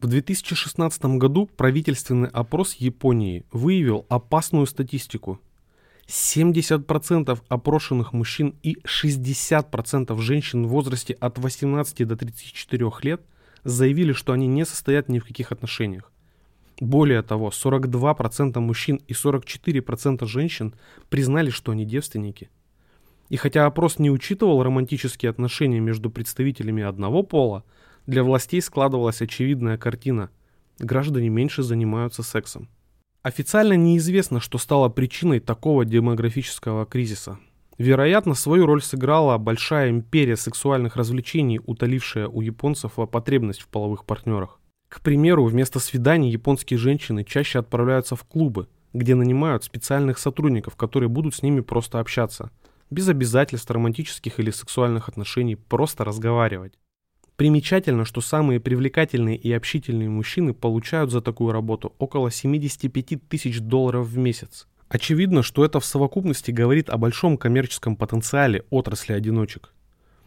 В 0.00 0.06
2016 0.06 1.04
году 1.18 1.46
правительственный 1.58 2.30
опрос 2.30 2.72
Японии 2.76 3.44
выявил 3.52 4.06
опасную 4.08 4.64
статистику. 4.64 5.38
70% 6.08 7.38
опрошенных 7.48 8.14
мужчин 8.14 8.54
и 8.62 8.78
60% 8.86 10.18
женщин 10.22 10.66
в 10.66 10.70
возрасте 10.70 11.12
от 11.20 11.38
18 11.38 12.08
до 12.08 12.16
34 12.16 12.90
лет 13.02 13.20
заявили, 13.62 14.14
что 14.14 14.32
они 14.32 14.46
не 14.46 14.64
состоят 14.64 15.10
ни 15.10 15.18
в 15.18 15.26
каких 15.26 15.52
отношениях. 15.52 16.10
Более 16.80 17.20
того, 17.20 17.50
42% 17.50 18.58
мужчин 18.58 19.02
и 19.06 19.12
44% 19.12 20.26
женщин 20.26 20.74
признали, 21.10 21.50
что 21.50 21.72
они 21.72 21.84
девственники. 21.84 22.48
И 23.28 23.36
хотя 23.36 23.66
опрос 23.66 23.98
не 23.98 24.10
учитывал 24.10 24.62
романтические 24.62 25.28
отношения 25.28 25.78
между 25.78 26.10
представителями 26.10 26.82
одного 26.82 27.22
пола, 27.22 27.64
для 28.06 28.22
властей 28.22 28.60
складывалась 28.62 29.22
очевидная 29.22 29.78
картина. 29.78 30.30
Граждане 30.78 31.28
меньше 31.28 31.62
занимаются 31.62 32.22
сексом. 32.22 32.68
Официально 33.22 33.74
неизвестно, 33.74 34.40
что 34.40 34.56
стало 34.56 34.88
причиной 34.88 35.40
такого 35.40 35.84
демографического 35.84 36.86
кризиса. 36.86 37.38
Вероятно, 37.76 38.34
свою 38.34 38.66
роль 38.66 38.82
сыграла 38.82 39.36
большая 39.38 39.90
империя 39.90 40.36
сексуальных 40.36 40.96
развлечений, 40.96 41.60
утолившая 41.64 42.28
у 42.28 42.40
японцев 42.40 42.92
потребность 43.10 43.62
в 43.62 43.68
половых 43.68 44.04
партнерах. 44.04 44.60
К 44.88 45.00
примеру, 45.00 45.44
вместо 45.44 45.78
свиданий 45.78 46.30
японские 46.30 46.78
женщины 46.78 47.24
чаще 47.24 47.58
отправляются 47.58 48.16
в 48.16 48.24
клубы, 48.24 48.68
где 48.92 49.14
нанимают 49.14 49.64
специальных 49.64 50.18
сотрудников, 50.18 50.76
которые 50.76 51.08
будут 51.08 51.34
с 51.34 51.42
ними 51.42 51.60
просто 51.60 52.00
общаться. 52.00 52.50
Без 52.90 53.08
обязательств 53.08 53.70
романтических 53.70 54.40
или 54.40 54.50
сексуальных 54.50 55.08
отношений, 55.08 55.54
просто 55.54 56.04
разговаривать. 56.04 56.74
Примечательно, 57.40 58.04
что 58.04 58.20
самые 58.20 58.60
привлекательные 58.60 59.34
и 59.34 59.50
общительные 59.50 60.10
мужчины 60.10 60.52
получают 60.52 61.10
за 61.10 61.22
такую 61.22 61.52
работу 61.52 61.94
около 61.98 62.30
75 62.30 63.26
тысяч 63.30 63.60
долларов 63.60 64.08
в 64.08 64.18
месяц. 64.18 64.68
Очевидно, 64.90 65.42
что 65.42 65.64
это 65.64 65.80
в 65.80 65.86
совокупности 65.86 66.50
говорит 66.50 66.90
о 66.90 66.98
большом 66.98 67.38
коммерческом 67.38 67.96
потенциале 67.96 68.64
отрасли 68.68 69.14
одиночек. 69.14 69.72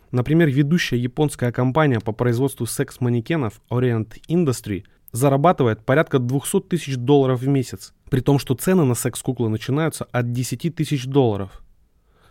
Например, 0.10 0.50
ведущая 0.50 0.98
японская 0.98 1.52
компания 1.52 2.00
по 2.00 2.14
производству 2.14 2.66
секс-манекенов 2.66 3.62
Orient 3.70 4.20
Industry 4.28 4.84
зарабатывает 5.12 5.86
порядка 5.86 6.18
200 6.18 6.62
тысяч 6.62 6.98
долларов 6.98 7.42
в 7.42 7.48
месяц, 7.48 7.94
при 8.10 8.22
том, 8.22 8.40
что 8.40 8.56
цены 8.56 8.86
на 8.86 8.96
секс-куклы 8.96 9.50
начинаются 9.50 10.06
от 10.06 10.32
10 10.32 10.76
тысяч 10.76 11.06
долларов. 11.06 11.62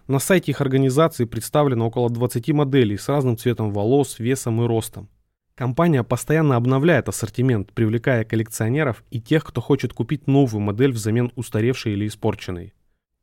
На 0.08 0.18
сайте 0.18 0.50
их 0.50 0.60
организации 0.60 1.24
представлено 1.24 1.86
около 1.86 2.10
20 2.10 2.48
моделей 2.50 2.96
с 2.96 3.08
разным 3.08 3.36
цветом 3.36 3.72
волос, 3.72 4.18
весом 4.18 4.62
и 4.62 4.66
ростом. 4.66 5.08
Компания 5.54 6.02
постоянно 6.02 6.56
обновляет 6.56 7.08
ассортимент, 7.08 7.72
привлекая 7.72 8.24
коллекционеров 8.24 9.04
и 9.10 9.20
тех, 9.20 9.44
кто 9.44 9.60
хочет 9.60 9.92
купить 9.92 10.26
новую 10.26 10.60
модель 10.60 10.92
взамен 10.92 11.30
устаревшей 11.36 11.92
или 11.92 12.06
испорченной. 12.06 12.72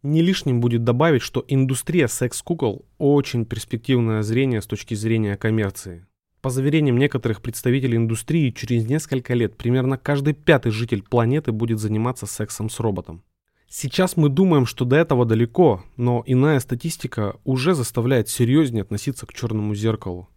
Не 0.03 0.21
лишним 0.21 0.61
будет 0.61 0.85
добавить, 0.85 1.21
что 1.21 1.43
индустрия 1.47 2.07
секс-кукол 2.07 2.85
очень 2.97 3.45
перспективное 3.45 4.21
зрение 4.21 4.61
с 4.61 4.67
точки 4.67 4.93
зрения 4.93 5.35
коммерции. 5.35 6.05
По 6.41 6.49
заверениям 6.49 6.97
некоторых 6.97 7.41
представителей 7.41 7.97
индустрии, 7.97 8.51
через 8.51 8.87
несколько 8.87 9.33
лет 9.33 9.57
примерно 9.57 9.97
каждый 9.97 10.33
пятый 10.33 10.71
житель 10.71 11.03
планеты 11.03 11.51
будет 11.51 11.79
заниматься 11.79 12.27
сексом 12.27 12.69
с 12.69 12.79
роботом. 12.79 13.23
Сейчас 13.69 14.17
мы 14.17 14.29
думаем, 14.29 14.65
что 14.65 14.83
до 14.83 14.95
этого 14.95 15.25
далеко, 15.25 15.83
но 15.95 16.23
иная 16.25 16.59
статистика 16.59 17.35
уже 17.43 17.75
заставляет 17.75 18.27
серьезнее 18.27 18.81
относиться 18.81 19.25
к 19.25 19.33
черному 19.33 19.75
зеркалу. 19.75 20.27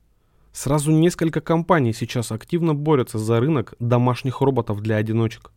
Сразу 0.52 0.92
несколько 0.92 1.40
компаний 1.40 1.94
сейчас 1.94 2.30
активно 2.30 2.74
борются 2.74 3.18
за 3.18 3.40
рынок 3.40 3.74
домашних 3.78 4.42
роботов 4.42 4.80
для 4.82 4.96
одиночек 4.96 5.50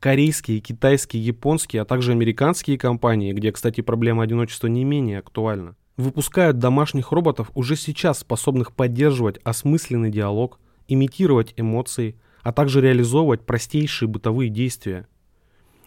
корейские, 0.00 0.60
китайские, 0.60 1.24
японские, 1.24 1.82
а 1.82 1.84
также 1.84 2.12
американские 2.12 2.78
компании, 2.78 3.32
где, 3.32 3.52
кстати, 3.52 3.80
проблема 3.80 4.22
одиночества 4.22 4.66
не 4.68 4.84
менее 4.84 5.18
актуальна, 5.18 5.76
выпускают 5.96 6.58
домашних 6.58 7.12
роботов, 7.12 7.50
уже 7.54 7.76
сейчас 7.76 8.20
способных 8.20 8.72
поддерживать 8.72 9.38
осмысленный 9.44 10.10
диалог, 10.10 10.60
имитировать 10.88 11.54
эмоции, 11.56 12.16
а 12.42 12.52
также 12.52 12.80
реализовывать 12.80 13.44
простейшие 13.44 14.08
бытовые 14.08 14.50
действия. 14.50 15.06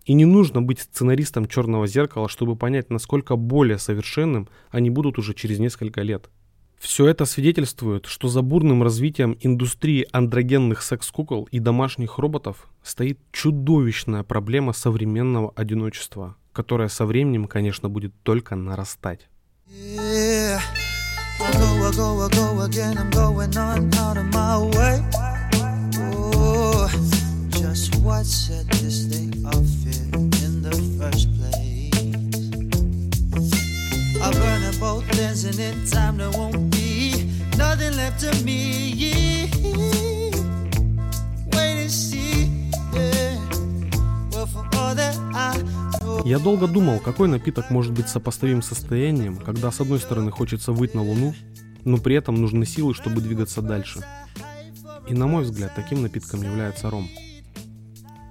И 0.06 0.14
не 0.14 0.26
нужно 0.26 0.62
быть 0.62 0.80
сценаристом 0.80 1.48
«Черного 1.48 1.88
зеркала», 1.88 2.30
чтобы 2.30 2.56
понять, 2.56 2.90
насколько 2.90 3.36
более 3.36 3.78
совершенным 3.78 4.50
они 4.72 4.90
будут 4.90 5.18
уже 5.18 5.34
через 5.34 5.60
несколько 5.60 6.02
лет. 6.02 6.30
Все 6.80 7.08
это 7.08 7.26
свидетельствует, 7.26 8.06
что 8.06 8.30
за 8.30 8.42
бурным 8.42 8.82
развитием 8.84 9.38
индустрии 9.42 10.08
андрогенных 10.14 10.82
секс-кукол 10.82 11.50
и 11.52 11.60
домашних 11.60 12.18
роботов 12.18 12.70
стоит 12.82 13.20
чудовищная 13.34 14.24
проблема 14.24 14.72
современного 14.72 15.52
одиночества, 15.56 16.38
которая 16.54 16.88
со 16.88 17.06
временем, 17.06 17.48
конечно, 17.48 17.90
будет 17.90 18.14
только 18.24 18.56
нарастать. 18.56 19.28
Я 46.30 46.38
долго 46.38 46.68
думал, 46.68 47.00
какой 47.00 47.28
напиток 47.28 47.72
может 47.72 47.92
быть 47.92 48.08
сопоставим 48.08 48.62
состоянием, 48.62 49.38
когда 49.38 49.72
с 49.72 49.82
одной 49.82 50.00
стороны 50.00 50.30
хочется 50.30 50.72
выйти 50.72 50.96
на 50.96 51.04
Луну, 51.04 51.34
но 51.86 51.98
при 51.98 52.16
этом 52.16 52.36
нужны 52.36 52.68
силы, 52.68 52.94
чтобы 52.94 53.22
двигаться 53.22 53.64
дальше. 53.64 54.06
И 55.08 55.14
на 55.16 55.26
мой 55.26 55.44
взгляд, 55.44 55.74
таким 55.76 56.04
напитком 56.04 56.44
является 56.44 56.92
ром. 56.92 57.10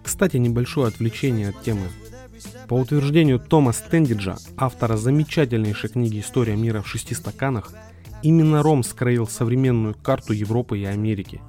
Кстати, 0.09 0.39
небольшое 0.39 0.89
отвлечение 0.89 1.51
от 1.51 1.63
темы. 1.63 1.89
По 2.67 2.73
утверждению 2.73 3.39
Тома 3.39 3.73
Стендиджа, 3.73 4.39
автора 4.57 4.97
замечательнейшей 4.97 5.91
книги 5.91 6.21
«История 6.21 6.57
мира 6.57 6.81
в 6.81 6.89
шести 6.89 7.15
стаканах», 7.15 7.75
именно 8.23 8.63
ром 8.63 8.83
скроил 8.83 9.29
современную 9.29 9.95
карту 9.95 10.33
Европы 10.33 10.79
и 10.79 10.85
Америки. 10.85 11.43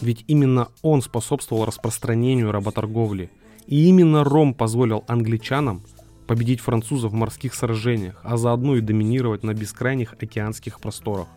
Ведь 0.00 0.24
именно 0.28 0.68
он 0.80 1.02
способствовал 1.02 1.66
распространению 1.66 2.50
работорговли– 2.50 3.30
и 3.70 3.86
именно 3.86 4.24
Ром 4.24 4.52
позволил 4.52 5.04
англичанам 5.06 5.82
победить 6.26 6.60
французов 6.60 7.12
в 7.12 7.14
морских 7.14 7.54
сражениях, 7.54 8.20
а 8.24 8.36
заодно 8.36 8.76
и 8.76 8.80
доминировать 8.80 9.44
на 9.44 9.54
бескрайних 9.54 10.14
океанских 10.14 10.80
просторах. 10.80 11.28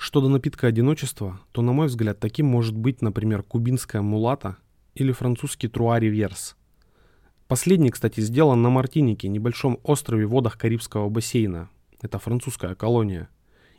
Что 0.00 0.20
до 0.20 0.28
напитка 0.28 0.66
одиночества, 0.66 1.38
то, 1.52 1.60
на 1.60 1.72
мой 1.72 1.88
взгляд, 1.88 2.18
таким 2.18 2.46
может 2.46 2.74
быть, 2.74 3.02
например, 3.02 3.42
кубинская 3.42 4.00
мулата 4.00 4.56
или 4.94 5.12
французский 5.12 5.68
труари 5.68 6.06
верс. 6.06 6.56
Последний, 7.46 7.90
кстати, 7.90 8.20
сделан 8.20 8.62
на 8.62 8.70
Мартинике, 8.70 9.28
небольшом 9.28 9.78
острове 9.82 10.26
в 10.26 10.30
водах 10.30 10.56
Карибского 10.56 11.10
бассейна. 11.10 11.68
Это 12.00 12.18
французская 12.18 12.74
колония. 12.74 13.28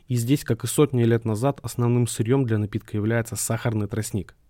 И 0.06 0.14
здесь, 0.14 0.44
как 0.44 0.62
и 0.62 0.68
сотни 0.68 1.02
лет 1.02 1.24
назад, 1.24 1.58
основным 1.62 2.06
сырьем 2.06 2.44
для 2.44 2.58
напитка 2.58 2.96
является 2.96 3.34
сахарный 3.34 3.88
тростник– 3.88 4.36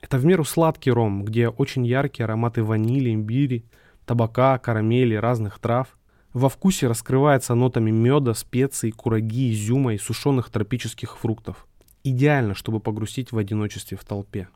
это 0.00 0.18
в 0.18 0.24
меру 0.24 0.44
сладкий 0.44 0.90
ром, 0.90 1.24
где 1.24 1.48
очень 1.48 1.86
яркие 1.86 2.24
ароматы 2.24 2.62
ванили, 2.62 3.12
имбири, 3.12 3.64
табака, 4.06 4.58
карамели, 4.58 5.14
разных 5.14 5.58
трав. 5.58 5.97
Во 6.38 6.48
вкусе 6.48 6.86
раскрывается 6.86 7.56
нотами 7.56 7.90
меда, 7.90 8.32
специй, 8.32 8.92
кураги, 8.92 9.52
изюма 9.52 9.94
и 9.94 9.98
сушеных 9.98 10.50
тропических 10.50 11.18
фруктов. 11.18 11.66
Идеально, 12.04 12.54
чтобы 12.54 12.78
погрузить 12.78 13.32
в 13.32 13.38
одиночестве 13.38 13.98
в 13.98 14.04
толпе. 14.04 14.46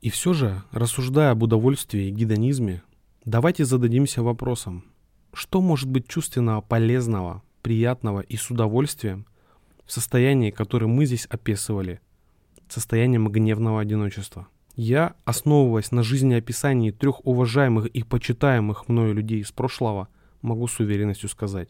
И 0.00 0.08
все 0.08 0.32
же, 0.32 0.62
рассуждая 0.72 1.32
об 1.32 1.42
удовольствии 1.42 2.06
и 2.06 2.10
гедонизме, 2.10 2.82
давайте 3.26 3.66
зададимся 3.66 4.22
вопросом, 4.22 4.86
что 5.34 5.60
может 5.60 5.90
быть 5.90 6.08
чувственного, 6.08 6.62
полезного, 6.62 7.42
приятного 7.60 8.20
и 8.20 8.36
с 8.36 8.50
удовольствием 8.50 9.26
в 9.84 9.92
состоянии, 9.92 10.50
которое 10.50 10.86
мы 10.86 11.04
здесь 11.04 11.26
описывали, 11.26 12.00
состоянием 12.66 13.28
гневного 13.28 13.82
одиночества. 13.82 14.48
Я, 14.74 15.16
основываясь 15.26 15.92
на 15.92 16.02
жизнеописании 16.02 16.92
трех 16.92 17.26
уважаемых 17.26 17.88
и 17.88 18.04
почитаемых 18.04 18.88
мною 18.88 19.12
людей 19.12 19.42
из 19.42 19.52
прошлого, 19.52 20.08
могу 20.42 20.66
с 20.66 20.78
уверенностью 20.80 21.28
сказать. 21.28 21.68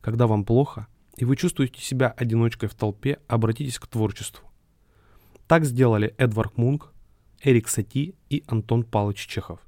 Когда 0.00 0.26
вам 0.26 0.44
плохо, 0.44 0.86
и 1.16 1.24
вы 1.24 1.36
чувствуете 1.36 1.80
себя 1.80 2.08
одиночкой 2.08 2.68
в 2.68 2.74
толпе, 2.74 3.18
обратитесь 3.28 3.78
к 3.78 3.86
творчеству. 3.86 4.48
Так 5.46 5.64
сделали 5.64 6.14
Эдвард 6.18 6.58
Мунк, 6.58 6.92
Эрик 7.42 7.68
Сати 7.68 8.14
и 8.28 8.42
Антон 8.46 8.82
Павлович 8.84 9.26
Чехов. 9.26 9.60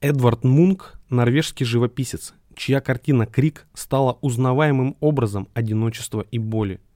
Эдвард 0.00 0.44
Мунк– 0.44 1.00
норвежский 1.08 1.64
живописец, 1.64 2.34
чья 2.54 2.80
картина 2.80 3.26
«Крик» 3.26 3.66
стала 3.74 4.18
узнаваемым 4.20 4.96
образом 5.00 5.48
одиночества 5.54 6.26
и 6.30 6.38
боли– 6.38 6.80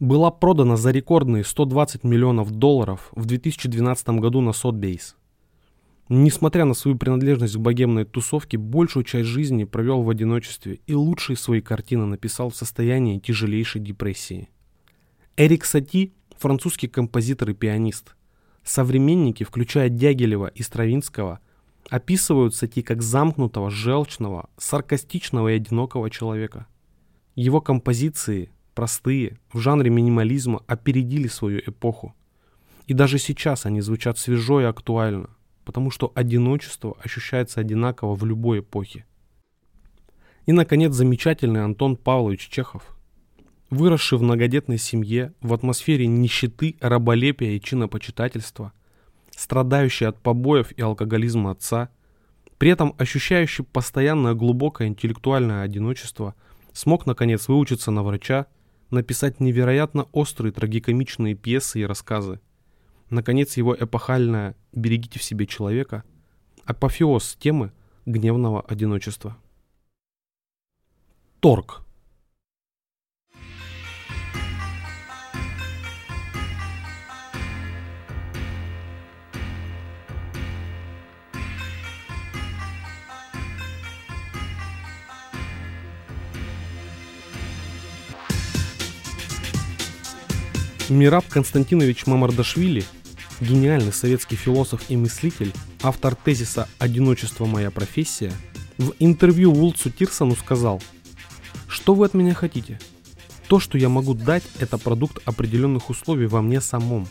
была 0.00 0.30
продана 0.30 0.76
за 0.76 0.90
рекордные 0.90 1.44
120 1.44 2.04
миллионов 2.04 2.50
долларов 2.50 3.10
в 3.12 3.26
2012 3.26 4.08
году 4.18 4.40
на 4.40 4.50
Sotheby's. 4.50 5.14
Несмотря 6.12 6.64
на 6.64 6.74
свою 6.74 6.98
принадлежность 6.98 7.54
к 7.54 7.60
богемной 7.60 8.04
тусовке, 8.04 8.58
большую 8.58 9.04
часть 9.04 9.28
жизни 9.28 9.62
провел 9.62 10.02
в 10.02 10.10
одиночестве 10.10 10.80
и 10.88 10.92
лучшие 10.92 11.36
свои 11.36 11.60
картины 11.60 12.04
написал 12.04 12.50
в 12.50 12.56
состоянии 12.56 13.20
тяжелейшей 13.20 13.80
депрессии. 13.80 14.48
Эрик 15.36 15.64
Сати– 15.64 16.12
французский 16.36 16.88
композитор 16.88 17.50
и 17.50 17.54
пианист. 17.54 18.16
Современники, 18.64 19.44
включая 19.44 19.88
Дягилева 19.88 20.48
и 20.48 20.64
Стравинского, 20.64 21.38
описывают 21.90 22.56
Сати 22.56 22.82
как 22.82 23.02
замкнутого, 23.02 23.70
желчного, 23.70 24.50
саркастичного 24.58 25.52
и 25.52 25.56
одинокого 25.56 26.10
человека. 26.10 26.66
Его 27.36 27.60
композиции 27.60 28.50
простые, 28.74 29.38
в 29.52 29.60
жанре 29.60 29.90
минимализма 29.90 30.60
опередили 30.66 31.28
свою 31.28 31.60
эпоху. 31.60 32.16
И 32.88 32.94
даже 32.94 33.20
сейчас 33.20 33.64
они 33.64 33.80
звучат 33.80 34.18
свежо 34.18 34.60
и 34.60 34.64
актуально, 34.64 35.30
потому 35.70 35.92
что 35.92 36.10
одиночество 36.16 36.96
ощущается 37.00 37.60
одинаково 37.60 38.16
в 38.16 38.24
любой 38.24 38.58
эпохе. 38.58 39.04
И, 40.46 40.50
наконец, 40.52 40.92
замечательный 40.94 41.62
Антон 41.62 41.94
Павлович 41.96 42.48
Чехов, 42.48 42.98
выросший 43.70 44.18
в 44.18 44.22
многодетной 44.22 44.78
семье, 44.78 45.32
в 45.40 45.54
атмосфере 45.54 46.08
нищеты, 46.08 46.74
раболепия 46.80 47.52
и 47.52 47.60
чинопочитательства, 47.60 48.72
страдающий 49.30 50.06
от 50.06 50.20
побоев 50.20 50.72
и 50.72 50.82
алкоголизма 50.82 51.52
отца, 51.52 51.90
при 52.58 52.72
этом 52.72 52.96
ощущающий 52.98 53.62
постоянное 53.62 54.34
глубокое 54.34 54.88
интеллектуальное 54.88 55.62
одиночество, 55.62 56.34
смог, 56.72 57.06
наконец, 57.06 57.46
выучиться 57.46 57.92
на 57.92 58.02
врача, 58.02 58.48
написать 58.90 59.38
невероятно 59.38 60.08
острые 60.10 60.50
трагикомичные 60.50 61.36
пьесы 61.36 61.82
и 61.82 61.86
рассказы. 61.86 62.40
Наконец, 63.10 63.56
его 63.56 63.74
эпохальная 63.74 64.54
«Берегите 64.72 65.18
в 65.18 65.22
себе 65.24 65.46
человека»– 65.46 66.04
апофеоз 66.64 67.36
темы 67.40 67.72
гневного 68.06 68.62
одиночества. 68.62 69.36
Торг– 71.40 71.82
Мираб 90.90 91.24
Константинович 91.28 92.06
Мамардашвили, 92.06 92.84
гениальный 93.40 93.92
советский 93.92 94.36
философ 94.36 94.84
и 94.88 94.96
мыслитель, 94.96 95.52
автор 95.82 96.14
тезиса 96.14 96.68
«Одиночество– 96.78 97.44
моя 97.46 97.70
профессия», 97.70 98.32
в 98.78 98.94
интервью 98.98 99.52
Вулцу 99.52 99.90
Тирсону 99.90 100.34
сказал, 100.34 100.82
«Что 101.68 101.94
вы 101.94 102.06
от 102.06 102.14
меня 102.14 102.34
хотите? 102.34 102.78
То, 103.48 103.58
что 103.60 103.76
я 103.76 103.88
могу 103.88 104.14
дать, 104.14 104.44
это 104.58 104.78
продукт 104.78 105.20
определенных 105.26 105.90
условий 105.90 106.26
во 106.26 106.40
мне 106.40 106.60
самом. 106.60 107.08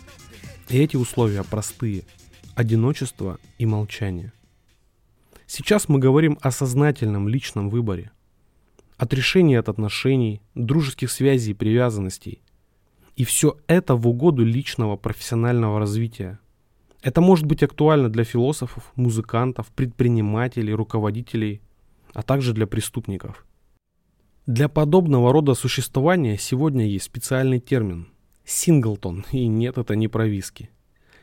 И 0.70 0.78
эти 0.78 0.96
условия 0.96 1.44
простые– 1.44 2.04
одиночество 2.56 3.40
и 3.58 3.66
молчание. 3.66 4.32
Сейчас 5.48 5.90
мы 5.90 6.00
говорим 6.00 6.38
о 6.42 6.52
сознательном 6.52 7.28
личном 7.28 7.70
выборе, 7.70 8.12
отрешении 8.98 9.58
от 9.58 9.70
отношений, 9.70 10.42
дружеских 10.56 11.12
связей 11.12 11.52
и 11.52 11.56
привязанностей– 11.56 12.42
и 13.20 13.26
все 13.26 13.58
это 13.68 13.98
в 13.98 14.08
угоду 14.08 14.46
личного 14.46 14.96
профессионального 14.96 15.78
развития. 15.78 16.40
Это 17.02 17.20
может 17.20 17.46
быть 17.46 17.62
актуально 17.62 18.08
для 18.08 18.24
философов, 18.24 18.94
музыкантов, 18.96 19.68
предпринимателей, 19.76 20.74
руководителей, 20.74 21.60
а 22.14 22.24
также 22.24 22.54
для 22.54 22.66
преступников. 22.66 23.46
Для 24.46 24.70
подобного 24.70 25.34
рода 25.34 25.54
существования 25.54 26.38
сегодня 26.38 26.88
есть 26.88 27.06
специальный 27.06 27.60
термин– 27.60 28.08
синглтон, 28.46 29.26
и 29.34 29.48
нет, 29.48 29.78
это 29.78 29.98
не 29.98 30.08
про 30.08 30.26
виски. 30.26 30.70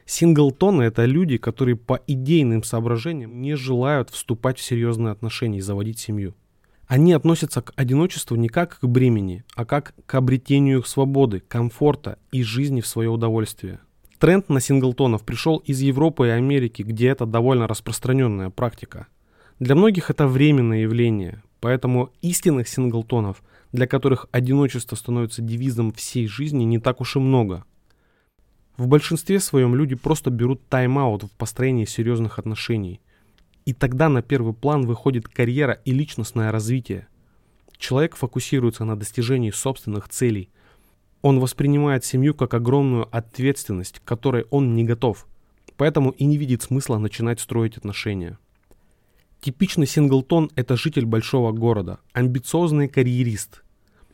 Синглтоны– 0.04 0.82
это 0.84 1.06
люди, 1.06 1.38
которые 1.38 1.76
по 1.76 1.98
идейным 2.06 2.62
соображениям 2.62 3.40
не 3.40 3.54
желают 3.54 4.10
вступать 4.10 4.58
в 4.58 4.62
серьезные 4.62 5.12
отношения 5.12 5.58
и 5.58 5.62
заводить 5.62 5.98
семью. 5.98 6.34
Они 6.86 7.12
относятся 7.12 7.62
к 7.62 7.72
одиночеству 7.74 8.36
не 8.36 8.48
как 8.48 8.78
к 8.78 8.84
бремени, 8.84 9.44
а 9.54 9.64
как 9.64 9.94
к 10.06 10.14
обретению 10.14 10.84
свободы, 10.84 11.40
комфорта 11.40 12.18
и 12.30 12.42
жизни 12.42 12.80
в 12.80 12.86
свое 12.86 13.10
удовольствие. 13.10 13.80
Тренд 14.18 14.48
на 14.48 14.60
синглтонов 14.60 15.24
пришел 15.24 15.58
из 15.58 15.80
Европы 15.80 16.28
и 16.28 16.30
Америки, 16.30 16.82
где 16.82 17.08
это 17.08 17.26
довольно 17.26 17.66
распространенная 17.66 18.50
практика. 18.50 19.08
Для 19.58 19.74
многих 19.74 20.10
это 20.10 20.28
временное 20.28 20.82
явление, 20.82 21.42
поэтому 21.60 22.10
истинных 22.22 22.68
синглтонов, 22.68 23.42
для 23.72 23.86
которых 23.86 24.26
одиночество 24.30 24.94
становится 24.94 25.42
девизом 25.42 25.92
всей 25.92 26.28
жизни, 26.28 26.64
не 26.64 26.78
так 26.78 27.00
уж 27.00 27.16
и 27.16 27.18
много. 27.18 27.64
В 28.76 28.86
большинстве 28.86 29.40
своем 29.40 29.74
люди 29.74 29.96
просто 29.96 30.30
берут 30.30 30.66
тайм-аут 30.68 31.24
в 31.24 31.30
построении 31.32 31.84
серьезных 31.84 32.38
отношений. 32.38 33.00
И 33.66 33.72
тогда 33.72 34.08
на 34.08 34.22
первый 34.22 34.54
план 34.54 34.86
выходит 34.86 35.26
карьера 35.26 35.72
и 35.84 35.92
личностное 35.92 36.52
развитие. 36.52 37.08
Человек 37.76 38.14
фокусируется 38.14 38.84
на 38.84 38.96
достижении 38.96 39.50
собственных 39.50 40.08
целей. 40.08 40.50
Он 41.20 41.40
воспринимает 41.40 42.04
семью 42.04 42.32
как 42.34 42.54
огромную 42.54 43.08
ответственность, 43.14 43.98
к 43.98 44.04
которой 44.04 44.46
он 44.50 44.76
не 44.76 44.84
готов. 44.84 45.26
Поэтому 45.76 46.10
и 46.10 46.24
не 46.24 46.38
видит 46.38 46.62
смысла 46.62 46.98
начинать 46.98 47.40
строить 47.40 47.76
отношения. 47.76 48.38
Типичный 49.40 49.86
синглтон– 49.86 50.50
это 50.54 50.76
житель 50.76 51.04
большого 51.04 51.50
города, 51.50 51.98
амбициозный 52.12 52.88
карьерист, 52.88 53.64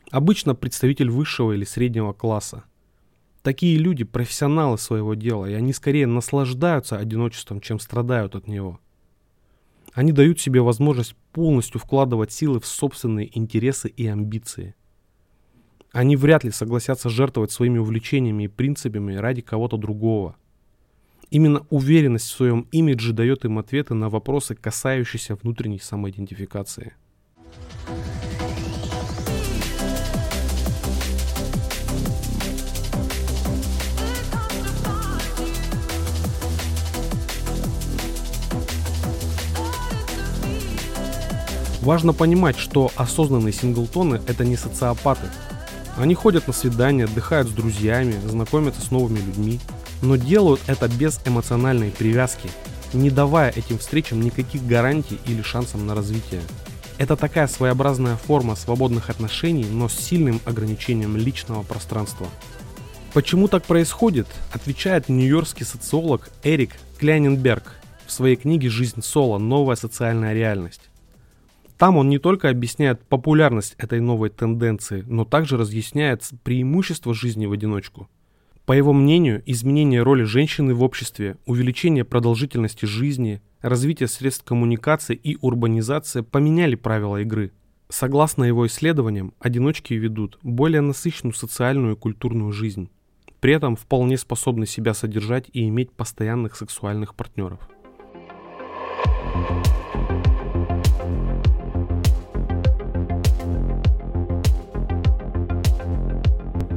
обычно 0.09 0.55
представитель 0.55 1.09
высшего 1.11 1.53
или 1.53 1.63
среднего 1.63 2.11
класса. 2.11 2.63
Такие 3.43 3.77
люди– 3.77 4.03
профессионалы 4.03 4.79
своего 4.79 5.13
дела, 5.13 5.45
и 5.45 5.53
они 5.53 5.73
скорее 5.73 6.07
наслаждаются 6.07 6.97
одиночеством, 6.97 7.61
чем 7.61 7.79
страдают 7.79 8.35
от 8.35 8.47
него. 8.47 8.79
Они 9.93 10.11
дают 10.11 10.39
себе 10.39 10.61
возможность 10.61 11.15
полностью 11.31 11.79
вкладывать 11.79 12.31
силы 12.31 12.59
в 12.59 12.65
собственные 12.65 13.37
интересы 13.37 13.89
и 13.89 14.07
амбиции. 14.07 14.75
Они 15.91 16.15
вряд 16.15 16.43
ли 16.43 16.49
согласятся 16.49 17.09
жертвовать 17.09 17.51
своими 17.51 17.77
увлечениями 17.77 18.43
и 18.43 18.47
принципами 18.47 19.13
ради 19.13 19.41
кого-то 19.41 19.77
другого. 19.77 20.35
Именно 21.29 21.65
уверенность 21.69 22.25
в 22.25 22.35
своем 22.35 22.67
имидже 22.71 23.13
дает 23.13 23.45
им 23.45 23.59
ответы 23.59 23.93
на 23.93 24.09
вопросы, 24.09 24.55
касающиеся 24.55 25.35
внутренней 25.35 25.79
самоидентификации. 25.79 26.93
Важно 41.83 42.13
понимать, 42.13 42.57
что 42.57 42.93
осознанные 42.95 43.51
синглтоны– 43.51 44.21
это 44.27 44.45
не 44.45 44.55
социопаты. 44.55 45.27
Они 45.97 46.15
ходят 46.15 46.47
на 46.47 46.53
свидания, 46.53 47.03
отдыхают 47.03 47.49
с 47.49 47.51
друзьями, 47.51 48.15
знакомятся 48.25 48.79
с 48.79 48.89
новыми 48.89 49.19
людьми, 49.19 49.59
но 50.01 50.15
делают 50.15 50.61
это 50.67 50.87
без 50.87 51.19
эмоциональной 51.25 51.91
привязки, 51.91 52.49
не 52.93 53.09
давая 53.09 53.51
этим 53.51 53.79
встречам 53.79 54.21
никаких 54.21 54.65
гарантий 54.65 55.19
или 55.25 55.41
шансов 55.41 55.81
на 55.81 55.93
развитие. 55.93 56.39
Это 56.99 57.17
такая 57.17 57.47
своеобразная 57.47 58.15
форма 58.15 58.55
свободных 58.55 59.09
отношений, 59.09 59.65
но 59.65 59.89
с 59.89 59.93
сильным 59.93 60.39
ограничением 60.45 61.17
личного 61.17 61.63
пространства. 61.63 62.27
Почему 63.11 63.49
так 63.49 63.65
происходит, 63.65 64.27
отвечает 64.53 65.09
нью-йоркский 65.09 65.65
социолог 65.65 66.29
Эрик 66.43 66.77
Кляйненберг 66.99 67.73
в 68.05 68.11
своей 68.13 68.37
книге 68.37 68.69
«Жизнь 68.69 69.01
Соло. 69.01 69.37
Новая 69.37 69.75
социальная 69.75 70.33
реальность». 70.33 70.92
Там 71.77 71.97
он 71.97 72.09
не 72.09 72.19
только 72.19 72.49
объясняет 72.49 73.03
популярность 73.07 73.75
этой 73.77 73.99
новой 73.99 74.29
тенденции, 74.29 75.03
но 75.07 75.25
также 75.25 75.57
разъясняет 75.57 76.29
преимущества 76.43 77.13
жизни 77.13 77.45
в 77.45 77.51
одиночку. 77.51 78.09
По 78.65 78.71
его 78.71 78.93
мнению, 78.93 79.43
изменение 79.45 80.03
роли 80.03 80.23
женщины 80.23 80.73
в 80.73 80.83
обществе, 80.83 81.37
увеличение 81.45 82.05
продолжительности 82.05 82.85
жизни, 82.85 83.41
развитие 83.61 84.07
средств 84.07 84.45
коммуникации 84.45 85.15
и 85.15 85.37
урбанизация 85.41 86.23
поменяли 86.23 86.75
правила 86.75 87.17
игры. 87.21 87.51
Согласно 87.89 88.45
его 88.45 88.65
исследованиям, 88.65 89.33
одиночки 89.39 89.93
ведут 89.93 90.39
более 90.43 90.81
насыщенную 90.81 91.33
социальную 91.33 91.95
и 91.95 91.99
культурную 91.99 92.53
жизнь. 92.53 92.89
При 93.41 93.53
этом 93.53 93.75
вполне 93.75 94.17
способны 94.17 94.65
себя 94.65 94.93
содержать 94.93 95.49
и 95.51 95.67
иметь 95.67 95.91
постоянных 95.91 96.55
сексуальных 96.55 97.13
партнеров. 97.15 97.59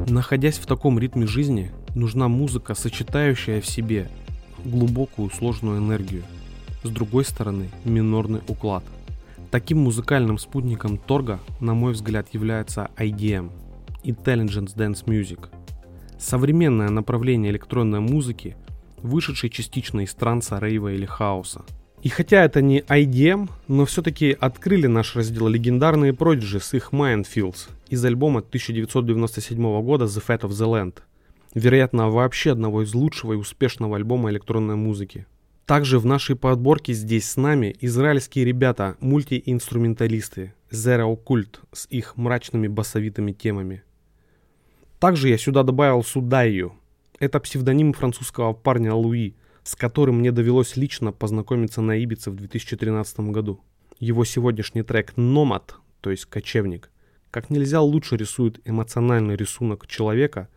Находясь 0.09 0.59
в 0.59 0.67
таком 0.67 1.01
ритме 1.01 1.27
жизни, 1.27 1.73
нужна 1.97 2.29
музыка, 2.29 2.77
сочетающая 2.77 3.61
в 3.61 3.67
себе 3.67 4.09
глубокую 4.65 5.31
сложную 5.31 5.79
энергию. 5.79 6.23
С 6.85 6.91
другой 6.91 7.25
стороны, 7.25 7.71
минорный 7.85 8.41
уклад. 8.47 8.85
Таким 9.51 9.79
музыкальным 9.79 10.39
спутником 10.39 10.97
торга, 10.97 11.41
на 11.59 11.75
мой 11.75 11.93
взгляд, 11.93 12.29
является 12.33 12.89
IDM– 12.97 13.51
Intelligence 14.05 14.77
Dance 14.77 15.05
Music. 15.07 15.49
Современное 16.21 16.89
направление 16.89 17.51
электронной 17.51 17.99
музыки, 17.99 18.57
вышедшей 18.99 19.51
частично 19.51 20.03
из 20.03 20.15
транса, 20.15 20.61
рейва 20.61 20.93
или 20.93 21.05
хаоса– 21.05 21.65
и 22.07 22.09
хотя 22.09 22.45
это 22.45 22.63
не 22.63 22.83
IDM, 22.83 23.51
но 23.67 23.85
все-таки 23.85 24.31
открыли 24.39 24.87
наш 24.87 25.17
раздел 25.17 25.49
легендарные 25.49 26.13
Prodigy 26.13 26.61
с 26.61 26.73
их 26.73 26.91
Mindfields 26.93 27.69
из 27.89 28.05
альбома 28.05 28.39
1997 28.39 29.83
года 29.83 30.05
The 30.05 30.25
Fat 30.25 30.43
of 30.43 30.51
the 30.51 30.69
Land. 30.69 30.99
Вероятно, 31.55 32.09
вообще 32.09 32.53
одного 32.53 32.85
из 32.85 32.95
лучшего 32.95 33.33
и 33.33 33.37
успешного 33.37 33.97
альбома 33.97 34.31
электронной 34.31 34.77
музыки. 34.77 35.27
Также 35.65 35.99
в 35.99 36.07
нашей 36.07 36.37
подборке 36.37 36.93
здесь 36.93 37.29
с 37.29 37.37
нами 37.37 37.75
израильские 37.81 38.45
ребята, 38.45 38.97
мультиинструменталисты 39.01 40.55
Zero 40.71 41.19
Cult 41.21 41.59
с 41.73 41.89
их 41.91 42.17
мрачными 42.17 42.69
басовитыми 42.69 43.33
темами. 43.33 43.83
Также 45.01 45.29
я 45.29 45.39
сюда 45.39 45.65
добавил 45.65 46.05
Судайю. 46.05 46.75
Это 47.19 47.41
псевдоним 47.41 47.93
французского 47.95 48.53
парня 48.53 48.95
Луи– 48.95 49.35
с 49.67 49.75
которым 49.75 50.21
мне 50.21 50.31
довелось 50.31 50.77
лично 50.77 51.11
познакомиться 51.11 51.81
на 51.81 51.97
Ибице 51.97 52.31
в 52.31 52.37
2013 52.37 53.19
году. 53.33 53.61
Его 53.99 54.25
сегодняшний 54.25 54.85
трек 54.85 55.17
«Номад», 55.17 55.75
то 56.01 56.13
есть 56.13 56.27
«Кочевник», 56.27 56.89
как 57.33 57.51
нельзя 57.51 57.81
лучше 57.81 58.17
рисует 58.17 58.61
эмоциональный 58.65 59.35
рисунок 59.35 59.89
человека, 59.89 60.49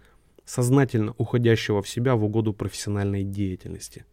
сознательно 0.45 1.15
уходящего 1.17 1.81
в 1.81 1.89
себя 1.89 2.15
в 2.15 2.23
угоду 2.23 2.53
профессиональной 2.53 3.23
деятельности. 3.23 4.05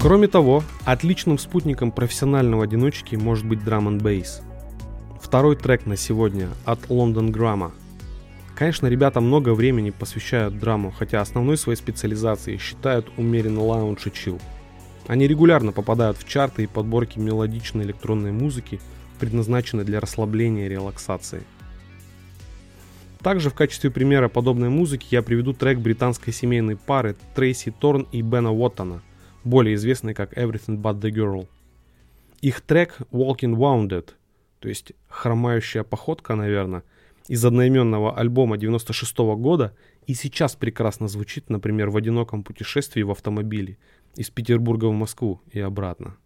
Кроме 0.00 0.28
того, 0.28 0.62
отличным 0.84 1.38
спутником 1.38 1.90
профессионального 1.90 2.62
одиночки 2.62 3.16
может 3.16 3.44
быть 3.44 3.64
драм 3.64 3.88
н 3.88 3.98
бейс. 3.98 4.42
Второй 5.20 5.56
трек 5.56 5.86
на 5.86 5.96
сегодня 5.96 6.48
от 6.64 6.86
London 6.86 7.32
Grammar. 7.32 7.72
Конечно, 8.54 8.86
ребята 8.86 9.20
много 9.20 9.54
времени 9.54 9.90
посвящают 9.90 10.56
драму, 10.56 10.92
хотя 10.92 11.20
основной 11.20 11.56
своей 11.56 11.76
специализацией 11.76 12.58
считают 12.58 13.08
умеренно 13.16 13.60
лаунж 13.60 14.06
и 14.06 14.12
чил. 14.12 14.40
Они 15.08 15.26
регулярно 15.26 15.72
попадают 15.72 16.16
в 16.16 16.28
чарты 16.28 16.62
и 16.62 16.68
подборки 16.68 17.18
мелодичной 17.18 17.84
электронной 17.84 18.30
музыки, 18.30 18.80
предназначенной 19.18 19.84
для 19.84 19.98
расслабления 19.98 20.66
и 20.66 20.68
релаксации. 20.68 21.42
Также 23.20 23.50
в 23.50 23.54
качестве 23.54 23.90
примера 23.90 24.28
подобной 24.28 24.68
музыки 24.68 25.08
я 25.10 25.22
приведу 25.22 25.54
трек 25.54 25.78
британской 25.78 26.32
семейной 26.32 26.76
пары 26.76 27.16
Трейси 27.34 27.72
Торн 27.72 28.06
и 28.12 28.22
Бена 28.22 28.52
Уоттона, 28.52 29.02
более 29.44 29.74
известный 29.74 30.14
как 30.14 30.36
Everything 30.36 30.80
But 30.80 31.00
The 31.00 31.10
Girl. 31.10 31.48
Их 32.40 32.60
трек 32.60 32.98
Walking 33.10 33.56
Wounded, 33.56 34.10
то 34.60 34.68
есть 34.68 34.92
хромающая 35.08 35.82
походка, 35.82 36.34
наверное, 36.34 36.82
из 37.28 37.44
одноименного 37.44 38.16
альбома 38.16 38.56
96 38.56 39.18
-го 39.18 39.36
года 39.36 39.74
и 40.06 40.14
сейчас 40.14 40.56
прекрасно 40.56 41.08
звучит, 41.08 41.50
например, 41.50 41.90
в 41.90 41.96
одиноком 41.96 42.42
путешествии 42.42 43.02
в 43.02 43.10
автомобиле 43.10 43.76
из 44.16 44.30
Петербурга 44.30 44.86
в 44.86 44.92
Москву 44.92 45.40
и 45.52 45.60
обратно. 45.60 46.16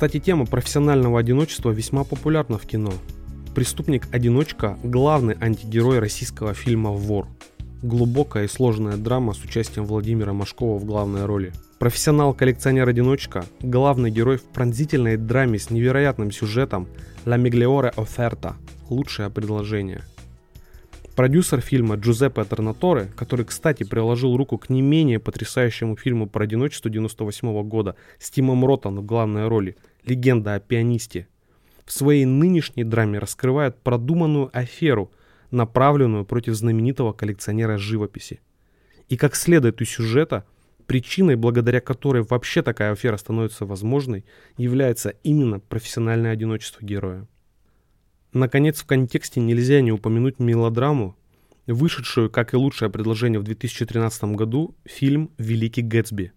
Кстати, 0.00 0.18
тема 0.18 0.46
профессионального 0.46 1.20
одиночества 1.20 1.72
весьма 1.72 2.04
популярна 2.04 2.56
в 2.56 2.64
кино. 2.64 2.90
Преступник-одиночка– 3.54 4.78
главный 4.82 5.36
антигерой 5.38 5.98
российского 5.98 6.54
фильма 6.54 6.90
«Вор». 6.90 7.28
Глубокая 7.82 8.44
и 8.44 8.48
сложная 8.48 8.96
драма 8.96 9.34
с 9.34 9.44
участием 9.44 9.84
Владимира 9.84 10.32
Машкова 10.32 10.78
в 10.78 10.86
главной 10.86 11.26
роли. 11.26 11.52
Профессионал-коллекционер-одиночка– 11.78 13.44
главный 13.60 14.10
герой 14.10 14.38
в 14.38 14.44
пронзительной 14.44 15.18
драме 15.18 15.58
с 15.58 15.68
невероятным 15.68 16.30
сюжетом 16.30 16.88
«La 17.26 17.36
migliore 17.36 17.94
offerta»– 17.94 18.54
лучшее 18.88 19.28
предложение. 19.28 20.00
Продюсер 21.20 21.60
фильма 21.60 21.96
Джузеппе 21.96 22.44
Торнаторе, 22.44 23.12
который, 23.14 23.44
кстати, 23.44 23.84
приложил 23.84 24.38
руку 24.38 24.56
к 24.56 24.70
не 24.70 24.80
менее 24.80 25.18
потрясающему 25.18 25.94
фильму 25.94 26.26
про 26.26 26.44
одиночество 26.44 26.90
98 26.90 27.62
года 27.68 27.94
с 28.18 28.30
Тимом 28.30 28.64
Ротом 28.64 28.96
в 28.96 29.04
главной 29.04 29.46
роли 29.46 29.76
«Легенда 30.06 30.54
о 30.54 30.60
пианисте», 30.60 31.28
в 31.84 31.92
своей 31.92 32.24
нынешней 32.24 32.84
драме 32.84 33.18
раскрывает 33.18 33.76
продуманную 33.82 34.48
аферу, 34.54 35.12
направленную 35.50 36.24
против 36.24 36.54
знаменитого 36.54 37.12
коллекционера 37.12 37.76
живописи. 37.76 38.40
И 39.10 39.18
как 39.18 39.36
следует 39.36 39.82
из 39.82 39.90
сюжета, 39.90 40.46
причиной, 40.86 41.36
благодаря 41.36 41.82
которой 41.82 42.22
вообще 42.22 42.62
такая 42.62 42.92
афера 42.92 43.18
становится 43.18 43.66
возможной, 43.66 44.24
является 44.56 45.10
именно 45.22 45.60
профессиональное 45.60 46.32
одиночество 46.32 46.82
героя. 46.82 47.26
Наконец, 48.32 48.80
в 48.80 48.86
контексте 48.86 49.40
нельзя 49.40 49.80
не 49.80 49.92
упомянуть 49.92 50.38
мелодраму, 50.38 51.16
вышедшую, 51.66 52.30
как 52.30 52.54
и 52.54 52.56
лучшее 52.56 52.90
предложение 52.90 53.40
в 53.40 53.44
2013 53.44 54.24
году, 54.36 54.76
фильм 54.84 55.30
«Великий 55.38 55.82
Гэтсби». 55.82 56.32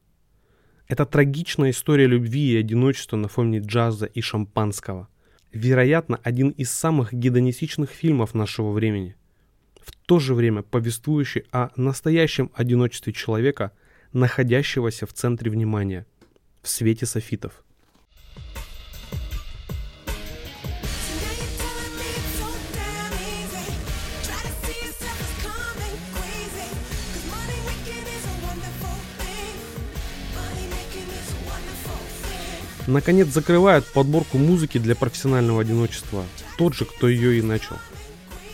Это 0.88 1.06
трагичная 1.06 1.72
история 1.72 2.08
любви 2.08 2.54
и 2.54 2.58
одиночества 2.58 3.18
на 3.18 3.28
фоне 3.28 3.60
джаза 3.60 4.06
и 4.06 4.22
шампанского 4.22 5.08
вероятно, 5.54 6.20
один 6.24 6.50
из 6.50 6.72
самых 6.72 7.14
гедонистичных 7.14 7.92
фильмов 7.92 8.34
нашего 8.34 8.72
времени. 8.72 9.16
В 9.80 9.92
то 10.06 10.20
же 10.20 10.34
время 10.34 10.64
повествующий 10.64 11.46
о 11.52 11.70
настоящем 11.76 12.52
одиночестве 12.56 13.14
человека, 13.14 13.72
находящегося 14.12 15.06
в 15.06 15.14
центре 15.14 15.50
внимания, 15.52 16.06
в 16.62 16.70
свете 16.70 17.06
софитов. 17.06 17.63
Наконец 32.88 33.30
закрывает 33.30 33.86
подборку 33.86 34.38
музыки 34.38 34.78
для 34.78 34.94
профессионального 34.96 35.62
одиночества. 35.62 36.26
Тот 36.58 36.74
же, 36.74 36.84
кто 36.84 37.08
ее 37.08 37.40
и 37.40 37.42
начал. 37.42 37.78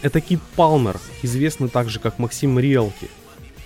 Это 0.04 0.22
Кит 0.22 0.39
Палмер, 0.56 1.00
известный 1.24 1.68
также 1.68 2.00
как 2.00 2.20
Максим 2.20 2.60
Риалти, 2.60 3.10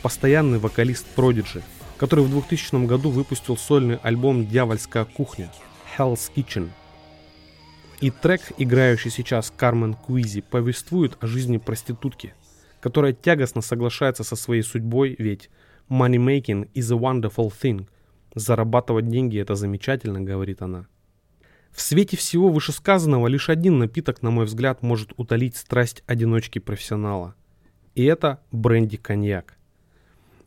постоянный 0.01 0.59
вокалист 0.59 1.05
Prodigy, 1.17 1.61
который 1.97 2.23
в 2.23 2.29
2000 2.29 2.85
году 2.85 3.09
выпустил 3.09 3.57
сольный 3.57 3.97
альбом 3.97 4.47
«Дьявольская 4.47 5.03
кухня» 5.03 5.51
Hell's 5.97 6.31
Kitchen. 6.33 6.69
И 7.99 8.09
трек, 8.09 8.41
играющий 8.57 9.11
сейчас 9.11 9.51
Кармен 9.55 9.93
Куизи, 9.93 10.41
повествует 10.41 11.17
о 11.19 11.27
жизни 11.27 11.57
проститутки, 11.57 12.33
которая 12.79 13.11
тягостно 13.11 13.61
соглашается 13.61 14.23
со 14.23 14.37
своей 14.37 14.63
судьбой, 14.63 15.15
ведь 15.19 15.49
«money 15.89 16.17
making 16.17 16.69
is 16.73 16.91
a 16.91 16.97
wonderful 16.97 17.51
thing», 17.61 17.85
Зарабатывать 18.35 19.07
деньги– 19.07 19.37
это 19.39 19.55
замечательно, 19.55 20.19
говорит 20.19 20.61
она. 20.61 20.87
В 21.71 21.81
свете 21.81 22.17
всего 22.17 22.49
вышесказанного 22.49 23.27
лишь 23.27 23.49
один 23.49 23.77
напиток, 23.79 24.21
на 24.21 24.31
мой 24.31 24.45
взгляд, 24.45 24.81
может 24.81 25.13
утолить 25.17 25.55
страсть 25.55 26.03
одиночки-профессионала. 26.07 27.35
И 27.93 28.03
это 28.03 28.41
бренди-коньяк. 28.51 29.57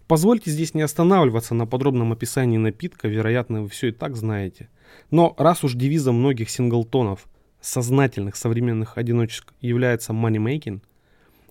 Позвольте 0.08 0.50
здесь 0.50 0.74
не 0.74 0.82
останавливаться 0.82 1.54
на 1.54 1.66
подробном 1.66 2.12
описании 2.12 2.58
напитка, 2.58 3.08
вероятно, 3.08 3.62
вы 3.62 3.68
все 3.68 3.88
и 3.88 3.92
так 3.92 4.16
знаете. 4.16 4.68
Но 5.10 5.34
раз 5.38 5.62
уж 5.64 5.74
девизом 5.74 6.16
многих 6.16 6.50
синглтонов, 6.50 7.26
сознательных 7.60 8.36
современных 8.36 8.98
одиночек, 8.98 9.52
является 9.60 10.12
money-making, 10.12 10.80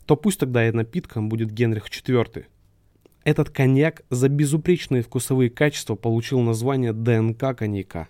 то 0.05 0.15
пусть 0.15 0.39
тогда 0.39 0.67
и 0.67 0.71
напитком 0.71 1.29
будет 1.29 1.51
Генрих 1.51 1.87
IV– 1.87 2.45
этот 3.25 3.49
коньяк 3.49 4.03
за 4.11 4.29
безупречные 4.29 5.01
вкусовые 5.01 5.49
качества 5.49 5.95
получил 5.95 6.39
название 6.41 6.93
ДНК 6.93 7.57
коньяка 7.57 8.07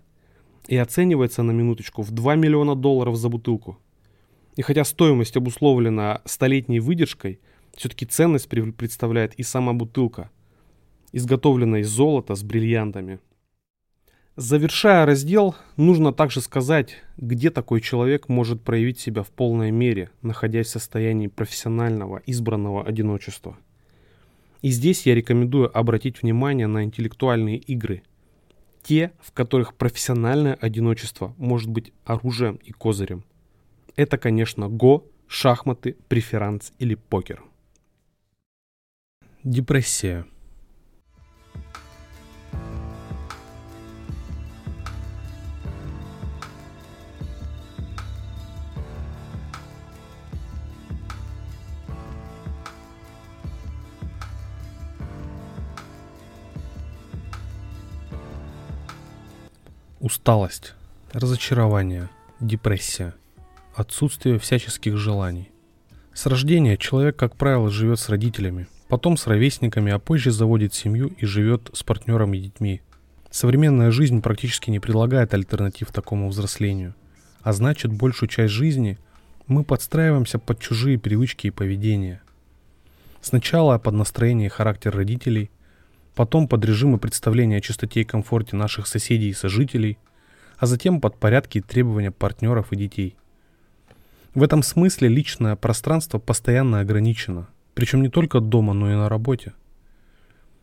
и 0.67 0.75
оценивается 0.75 1.41
на 1.41 1.51
минуточку 1.51 2.01
в 2.01 2.11
2 2.11 2.35
миллиона 2.35 2.75
долларов 2.75 3.15
за 3.15 3.29
бутылку. 3.29 3.79
И 4.57 4.61
хотя 4.61 4.83
стоимость 4.83 5.37
обусловлена 5.37 6.21
столетней 6.25 6.81
выдержкой, 6.81 7.39
все-таки 7.75 8.05
ценность 8.05 8.49
представляет 8.49 9.33
и 9.35 9.43
сама 9.43 9.73
бутылка, 9.73 10.31
изготовленная 11.13 11.79
из 11.79 11.89
золота 11.89 12.35
с 12.35 12.43
бриллиантами. 12.43 13.19
Завершая 14.35 15.05
раздел, 15.05 15.55
нужно 15.77 16.11
также 16.11 16.41
сказать, 16.41 16.97
где 17.15 17.51
такой 17.51 17.79
человек 17.79 18.27
может 18.27 18.61
проявить 18.61 18.99
себя 18.99 19.23
в 19.23 19.29
полной 19.29 19.71
мере, 19.71 20.09
находясь 20.21 20.67
в 20.67 20.71
состоянии 20.71 21.27
профессионального 21.27 22.21
избранного 22.25 22.83
одиночества. 22.83 23.57
И 24.61 24.69
здесь 24.69 25.05
я 25.05 25.15
рекомендую 25.15 25.75
обратить 25.77 26.21
внимание 26.21 26.67
на 26.67 26.83
интеллектуальные 26.83 27.57
игры. 27.57 28.03
Те, 28.83 29.11
в 29.19 29.31
которых 29.31 29.73
профессиональное 29.73 30.53
одиночество 30.53 31.33
может 31.37 31.69
быть 31.69 31.91
оружием 32.03 32.59
и 32.63 32.71
козырем. 32.71 33.23
Это, 33.95 34.17
конечно, 34.17 34.69
го, 34.69 35.07
шахматы, 35.27 35.95
преферанс 36.07 36.73
или 36.79 36.95
покер. 36.95 37.43
Депрессия– 39.43 40.25
Усталость, 60.05 60.75
разочарование, 61.13 62.09
депрессия, 62.39 63.15
отсутствие 63.73 64.37
всяческих 64.37 64.97
желаний. 64.97 65.49
С 66.13 66.27
рождения 66.27 66.77
человек, 66.77 67.15
как 67.15 67.35
правило, 67.35 67.71
живет 67.71 67.99
с 67.99 68.07
родителями, 68.07 68.67
потом 68.87 69.17
с 69.17 69.25
ровесниками, 69.25 69.91
а 69.91 69.97
позже 69.97 70.29
заводит 70.29 70.75
семью 70.75 71.07
и 71.17 71.25
живет 71.25 71.71
с 71.73 71.81
партнером 71.81 72.35
и 72.35 72.39
детьми. 72.39 72.81
Современная 73.31 73.89
жизнь 73.89 74.21
практически 74.21 74.69
не 74.69 74.79
предлагает 74.79 75.33
альтернатив 75.33 75.91
такому 75.91 76.29
взрослению, 76.29 76.93
а 77.41 77.51
значит 77.51 77.91
большую 77.91 78.29
часть 78.29 78.53
жизни 78.53 78.99
мы 79.47 79.63
подстраиваемся 79.63 80.37
под 80.37 80.59
чужие 80.59 80.99
привычки 80.99 81.47
и 81.47 81.49
поведения. 81.49 82.21
Сначала 83.21 83.79
под 83.79 83.95
настроение 83.95 84.45
и 84.45 84.51
характер 84.51 84.95
родителей, 84.95 85.49
потом 86.15 86.47
под 86.47 86.65
режимы 86.65 86.97
представления 86.97 87.57
о 87.57 87.61
чистоте 87.61 88.01
и 88.01 88.05
комфорте 88.05 88.55
наших 88.55 88.87
соседей 88.87 89.29
и 89.29 89.33
сожителей, 89.33 89.99
а 90.57 90.65
затем 90.65 91.01
под 91.01 91.17
порядки 91.17 91.59
и 91.59 91.61
требования 91.61 92.11
партнеров 92.11 92.71
и 92.71 92.77
детей. 92.77 93.17
В 94.33 94.41
этом 94.41 94.63
смысле 94.63 95.09
личное 95.09 95.55
пространство 95.55 96.17
постоянно 96.17 96.79
ограничено, 96.79 97.47
причем 97.73 98.01
не 98.01 98.09
только 98.09 98.39
дома, 98.39 98.73
но 98.73 98.91
и 98.91 98.95
на 98.95 99.09
работе. 99.09 99.53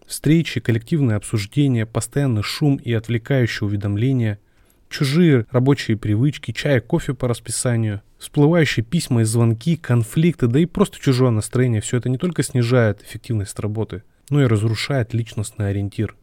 Встречи, 0.07 0.61
коллективные 0.61 1.17
обсуждения, 1.17 1.87
постоянный 1.87 2.43
шум 2.43 2.77
и 2.77 2.93
отвлекающие 2.93 3.67
уведомления, 3.67 4.41
чужие 4.89 5.47
рабочие 5.51 5.97
привычки, 5.97 6.53
чай, 6.53 6.81
кофе 6.81 7.15
по 7.15 7.29
расписанию, 7.29 8.03
всплывающие 8.19 8.85
письма 8.85 9.23
и 9.23 9.25
звонки, 9.25 9.77
конфликты, 9.77 10.49
да 10.49 10.59
и 10.59 10.67
просто 10.67 10.99
чужое 10.99 11.31
настроение– 11.31 11.81
все 11.83 11.99
это 11.99 12.09
не 12.09 12.19
только 12.19 12.43
снижает 12.43 13.03
эффективность 13.03 13.59
работы– 13.59 14.03
но 14.33 14.43
и 14.43 14.47
разрушает 14.47 15.13
личностный 15.13 15.69
ориентир. 15.69 16.17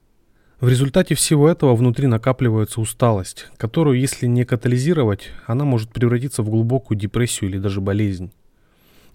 В 0.60 0.68
результате 0.68 1.14
всего 1.14 1.48
этого 1.48 1.76
внутри 1.76 2.08
накапливается 2.08 2.82
усталость, 2.82 3.46
которую, 3.56 4.00
если 4.00 4.26
не 4.26 4.46
катализировать, 4.46 5.30
она 5.46 5.64
может 5.64 5.92
превратиться 5.92 6.42
в 6.42 6.50
глубокую 6.50 6.98
депрессию 6.98 7.52
или 7.52 7.60
даже 7.60 7.82
болезнь. 7.82 8.34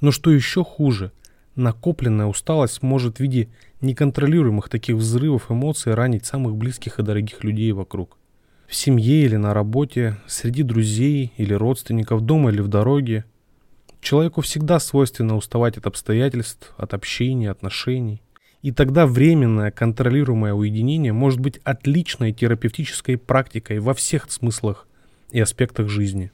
Но 0.00 0.12
что 0.12 0.30
еще 0.30 0.62
хуже, 0.62 1.10
накопленная 1.56 2.26
усталость 2.26 2.82
может 2.82 3.16
в 3.16 3.20
виде 3.20 3.48
неконтролируемых 3.80 4.68
таких 4.68 4.94
взрывов 4.94 5.50
эмоций 5.50 5.92
ранить 5.94 6.24
самых 6.24 6.54
близких 6.54 7.00
и 7.00 7.02
дорогих 7.02 7.42
людей 7.42 7.72
вокруг. 7.72 8.16
В 8.68 8.76
семье 8.76 9.24
или 9.24 9.34
на 9.34 9.54
работе, 9.54 10.18
среди 10.28 10.62
друзей 10.62 11.32
или 11.36 11.52
родственников, 11.52 12.20
дома 12.20 12.52
или 12.52 12.60
в 12.60 12.68
дороге. 12.68 13.24
Человеку 14.00 14.40
всегда 14.40 14.78
свойственно 14.78 15.36
уставать 15.36 15.78
от 15.78 15.86
обстоятельств, 15.88 16.72
от 16.76 16.94
общения, 16.94 17.50
отношений. 17.50 18.23
И 18.64 18.72
тогда 18.72 19.06
временное 19.06 19.70
контролируемое 19.70 20.54
уединение 20.54 21.12
может 21.12 21.38
быть 21.38 21.60
отличной 21.64 22.32
терапевтической 22.32 23.18
практикой 23.18 23.78
во 23.78 23.92
всех 23.92 24.32
смыслах 24.32 24.88
и 25.30 25.38
аспектах 25.38 25.90
жизни. 25.90 26.32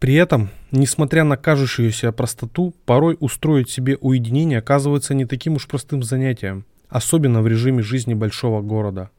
При 0.00 0.14
этом, 0.14 0.50
несмотря 0.72 1.22
на 1.22 1.36
кажущуюся 1.36 2.10
простоту, 2.10 2.74
порой 2.84 3.16
устроить 3.20 3.70
себе 3.70 3.96
уединение 4.00 4.58
оказывается 4.58 5.14
не 5.14 5.24
таким 5.24 5.54
уж 5.54 5.68
простым 5.68 6.02
занятием, 6.02 6.64
особенно 6.88 7.42
в 7.42 7.46
режиме 7.46 7.80
жизни 7.80 8.14
большого 8.14 8.60
города. 8.60 9.10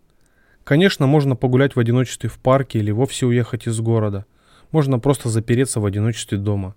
Конечно, 0.65 1.07
можно 1.07 1.37
погулять 1.37 1.77
в 1.77 1.79
одиночестве 1.79 2.29
в 2.29 2.39
парке 2.39 2.79
или 2.79 2.91
вовсе 2.91 3.25
уехать 3.25 3.67
из 3.67 3.79
города. 3.79 4.25
Можно 4.71 4.99
просто 4.99 5.29
запереться 5.29 5.79
в 5.79 5.85
одиночестве 5.85 6.37
дома. 6.37 6.75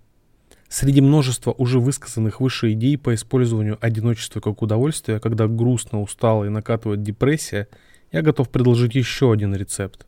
Среди 0.71 1.01
множества 1.01 1.51
уже 1.51 1.81
высказанных 1.81 2.39
выше 2.39 2.71
идей 2.71 2.97
по 2.97 3.13
использованию 3.13 3.77
одиночества 3.81 4.39
как 4.39 4.61
удовольствия, 4.61 5.19
когда 5.19 5.45
грустно, 5.45 6.01
устало 6.01 6.45
и 6.45 6.49
накатывает 6.49 7.03
депрессия, 7.03 7.67
я 8.13 8.21
готов 8.21 8.49
предложить 8.49 8.95
еще 8.95 9.33
один 9.33 9.53
рецепт. 9.53 10.07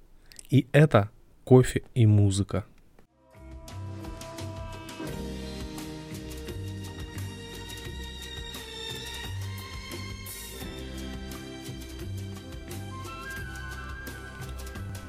И 0.50 0.68
это 0.72 1.10
кофе 1.44 1.84
и 1.96 2.06
музыка. 2.06 2.64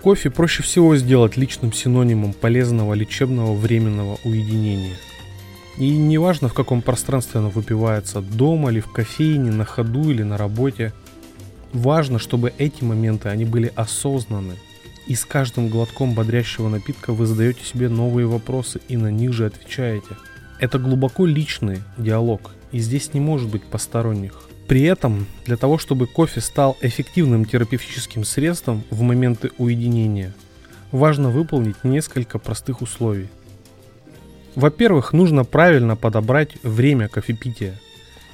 Кофе 0.03 0.31
проще 0.31 0.65
всего 0.65 0.97
сделать 0.97 1.37
личным 1.37 1.73
синонимом 1.73 2.33
полезного 2.33 2.95
лечебного 2.95 3.55
временного 3.55 4.19
уединения. 4.25 4.97
И 5.79 5.91
неважно 5.91 6.49
в 6.49 6.55
каком 6.55 6.83
пространстве 6.83 7.41
оно 7.41 7.51
выпивается, 7.51 8.21
дома 8.21 8.71
или 8.71 8.81
в 8.81 8.93
кофейне, 8.93 9.51
на 9.51 9.65
ходу 9.65 10.11
или 10.11 10.23
на 10.23 10.37
работе. 10.37 10.93
Важно, 11.73 12.19
чтобы 12.19 12.53
эти 12.59 12.85
моменты, 12.85 13.29
они 13.29 13.45
были 13.45 13.73
осознаны. 13.75 14.55
И 15.07 15.15
с 15.15 15.25
каждым 15.25 15.69
глотком 15.69 16.15
бодрящего 16.15 16.69
напитка 16.69 17.13
вы 17.13 17.27
задаете 17.27 17.65
себе 17.65 17.89
новые 17.89 18.27
вопросы 18.27 18.81
и 18.89 18.97
на 18.97 19.11
них 19.11 19.33
же 19.33 19.47
отвечаете. 19.47 20.17
Это 20.61 20.79
глубоко 20.79 21.27
личный 21.27 21.81
диалог, 21.99 22.53
и 22.73 22.79
здесь 22.79 23.13
не 23.13 23.21
может 23.21 23.51
быть 23.51 23.65
посторонних. 23.65 24.45
При 24.69 24.83
этом, 24.83 25.27
для 25.45 25.57
того, 25.57 25.77
чтобы 25.77 26.07
кофе 26.07 26.41
стал 26.41 26.79
эффективным 26.81 27.45
терапевтическим 27.45 28.25
средством 28.25 28.83
в 28.91 29.03
моменты 29.03 29.51
уединения, 29.59 30.33
важно 30.91 31.29
выполнить 31.29 31.85
несколько 31.85 32.39
простых 32.39 32.81
условий. 32.81 33.29
Во-первых, 34.55 35.13
нужно 35.13 35.45
правильно 35.45 35.97
подобрать 35.97 36.57
время 36.63 37.09
кофепития. 37.09 37.79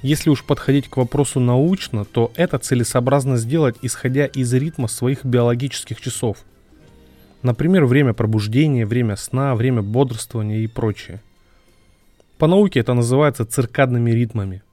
Если 0.02 0.30
уж 0.30 0.44
подходить 0.44 0.88
к 0.88 0.96
вопросу 0.96 1.40
научно, 1.40 2.04
то 2.04 2.32
это 2.36 2.58
целесообразно 2.58 3.36
сделать, 3.36 3.76
исходя 3.82 4.26
из 4.26 4.52
ритма 4.52 4.88
своих 4.88 5.24
биологических 5.24 6.00
часов. 6.00 6.38
Например, 7.42 7.84
время 7.84 8.12
пробуждения, 8.12 8.86
время 8.86 9.16
сна, 9.16 9.54
время 9.54 9.82
бодрствования 9.82 10.58
и 10.58 10.66
прочее. 10.66 11.20
По 12.38 12.46
науке 12.46 12.80
это 12.80 12.94
называется 12.94 13.44
циркадными 13.44 14.10
ритмами– 14.10 14.62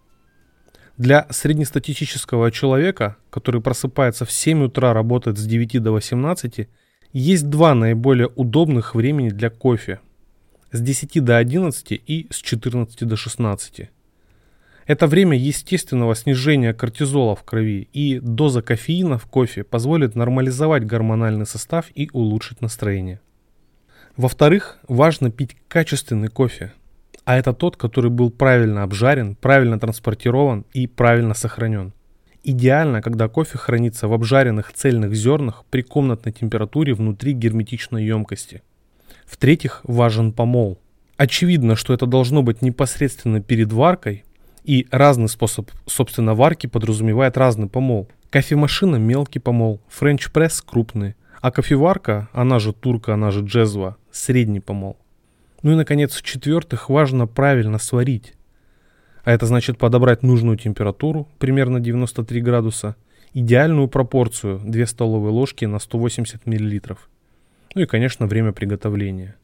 для 0.97 1.27
среднестатистического 1.29 2.51
человека, 2.51 3.17
который 3.29 3.61
просыпается 3.61 4.25
в 4.25 4.31
7 4.31 4.63
утра, 4.63 4.93
работает 4.93 5.37
с 5.37 5.45
9 5.45 5.81
до 5.81 5.91
18, 5.91 6.67
есть 7.13 7.49
два 7.49 7.75
наиболее 7.75 8.29
удобных 8.35 8.95
времени 8.95 9.29
для 9.29 9.51
кофе. 9.51 9.99
С 10.77 10.81
10 10.81 11.23
до 11.23 11.37
11 11.37 11.91
и 12.05 12.27
с 12.29 12.35
14 12.35 13.07
до 13.07 13.15
16. 13.15 13.89
Это 14.85 15.07
время 15.07 15.35
естественного 15.35 16.15
снижения 16.15 16.71
кортизола 16.71 17.35
в 17.35 17.43
крови, 17.43 17.89
и 17.93 18.19
доза 18.19 18.61
кофеина 18.61 19.17
в 19.17 19.25
кофе 19.25 19.63
позволит 19.63 20.13
нормализовать 20.13 20.85
гормональный 20.85 21.47
состав 21.47 21.87
и 21.95 22.11
улучшить 22.13 22.61
настроение. 22.61 23.19
Во-вторых, 24.17 24.77
важно 24.87 25.31
пить 25.31 25.57
качественный 25.67 26.27
кофе– 26.27 26.73
а 27.25 27.35
это 27.35 27.53
тот, 27.53 27.75
который 27.75 28.11
был 28.11 28.29
правильно 28.29 28.83
обжарен, 28.83 29.35
правильно 29.35 29.79
транспортирован 29.79 30.63
и 30.73 30.85
правильно 30.85 31.33
сохранен. 31.33 31.91
Идеально, 32.43 33.01
когда 33.01 33.27
кофе 33.27 33.57
хранится 33.57 34.07
в 34.07 34.13
обжаренных 34.13 34.71
цельных 34.73 35.15
зернах 35.15 35.65
при 35.71 35.81
комнатной 35.81 36.33
температуре 36.33 36.93
внутри 36.93 37.33
герметичной 37.33 38.05
емкости. 38.05 38.61
В-третьих, 39.27 39.81
важен 39.83 40.31
помол. 40.31 40.79
Очевидно, 41.17 41.75
что 41.75 41.93
это 41.93 42.05
должно 42.05 42.41
быть 42.41 42.61
непосредственно 42.61 43.41
перед 43.41 43.71
варкой, 43.71 44.23
и 44.63 44.87
разный 44.91 45.29
способ, 45.29 45.69
собственно, 45.85 46.33
варки 46.33 46.67
подразумевает 46.67 47.37
разный 47.37 47.67
помол. 47.67 48.09
Кофемашина– 48.29 48.95
мелкий 48.97 49.39
помол, 49.39 49.81
френч-пресс– 49.89 50.61
крупный, 50.65 51.15
а 51.41 51.51
кофеварка, 51.51 52.29
она 52.33 52.59
же 52.59 52.73
турка, 52.73 53.13
она 53.13 53.31
же 53.31 53.45
джезва– 53.45 53.97
средний 54.11 54.59
помол. 54.59 54.97
Ну 55.61 55.71
и, 55.71 55.75
наконец, 55.75 56.13
в-четвертых, 56.15 56.89
важно 56.89 57.27
правильно 57.27 57.79
сварить. 57.79 58.33
А 59.23 59.31
это 59.31 59.45
значит 59.45 59.77
подобрать 59.77 60.23
нужную 60.23 60.57
температуру, 60.57 61.27
примерно 61.39 61.79
93 61.79 62.41
градуса, 62.41 62.95
идеальную 63.33 63.87
пропорцию 63.87 64.59
2 64.63 64.85
столовые 64.85 65.31
ложки 65.31 65.65
на 65.65 65.79
180 65.79 66.45
мл. 66.45 66.97
Ну 67.75 67.81
и, 67.81 67.85
конечно, 67.85 68.27
время 68.27 68.51
приготовления. 68.51 69.35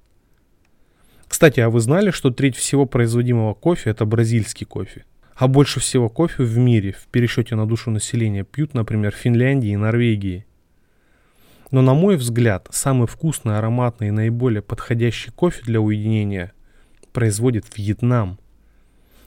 Кстати, 1.28 1.60
а 1.60 1.70
вы 1.70 1.80
знали, 1.80 2.12
что 2.12 2.30
треть 2.30 2.56
всего 2.56 2.86
производимого 2.86 3.54
кофе 3.54 3.90
это 3.90 4.06
бразильский 4.06 4.66
кофе? 4.66 5.06
А 5.36 5.48
больше 5.48 5.80
всего 5.80 6.10
кофе 6.10 6.44
в 6.44 6.58
мире 6.58 6.92
в 6.92 7.08
пересчете 7.08 7.56
на 7.56 7.66
душу 7.66 7.90
населения 7.92 8.44
пьют, 8.44 8.74
например, 8.74 9.12
Финляндии 9.12 9.72
и 9.72 9.78
Норвегии– 9.78 10.46
но 11.74 11.82
на 11.82 11.96
мой 11.96 12.18
взгляд, 12.18 12.68
самый 12.70 13.08
вкусный, 13.08 13.58
ароматный 13.58 14.10
и 14.10 14.12
наиболее 14.12 14.62
подходящий 14.62 15.32
кофе 15.32 15.64
для 15.64 15.82
уединения 15.82 16.54
производит 17.14 17.66
Вьетнам. 17.76 18.38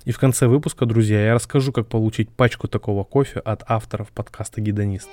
И 0.05 0.13
в 0.13 0.19
конце 0.21 0.47
выпуска, 0.47 0.87
друзья, 0.87 1.27
я 1.27 1.35
расскажу, 1.35 1.73
как 1.73 1.89
получить 1.89 2.31
пачку 2.31 2.69
такого 2.69 3.03
кофе 3.03 3.41
от 3.41 3.65
авторов 3.67 4.13
подкаста 4.13 4.61
«Гедонист». 4.61 5.09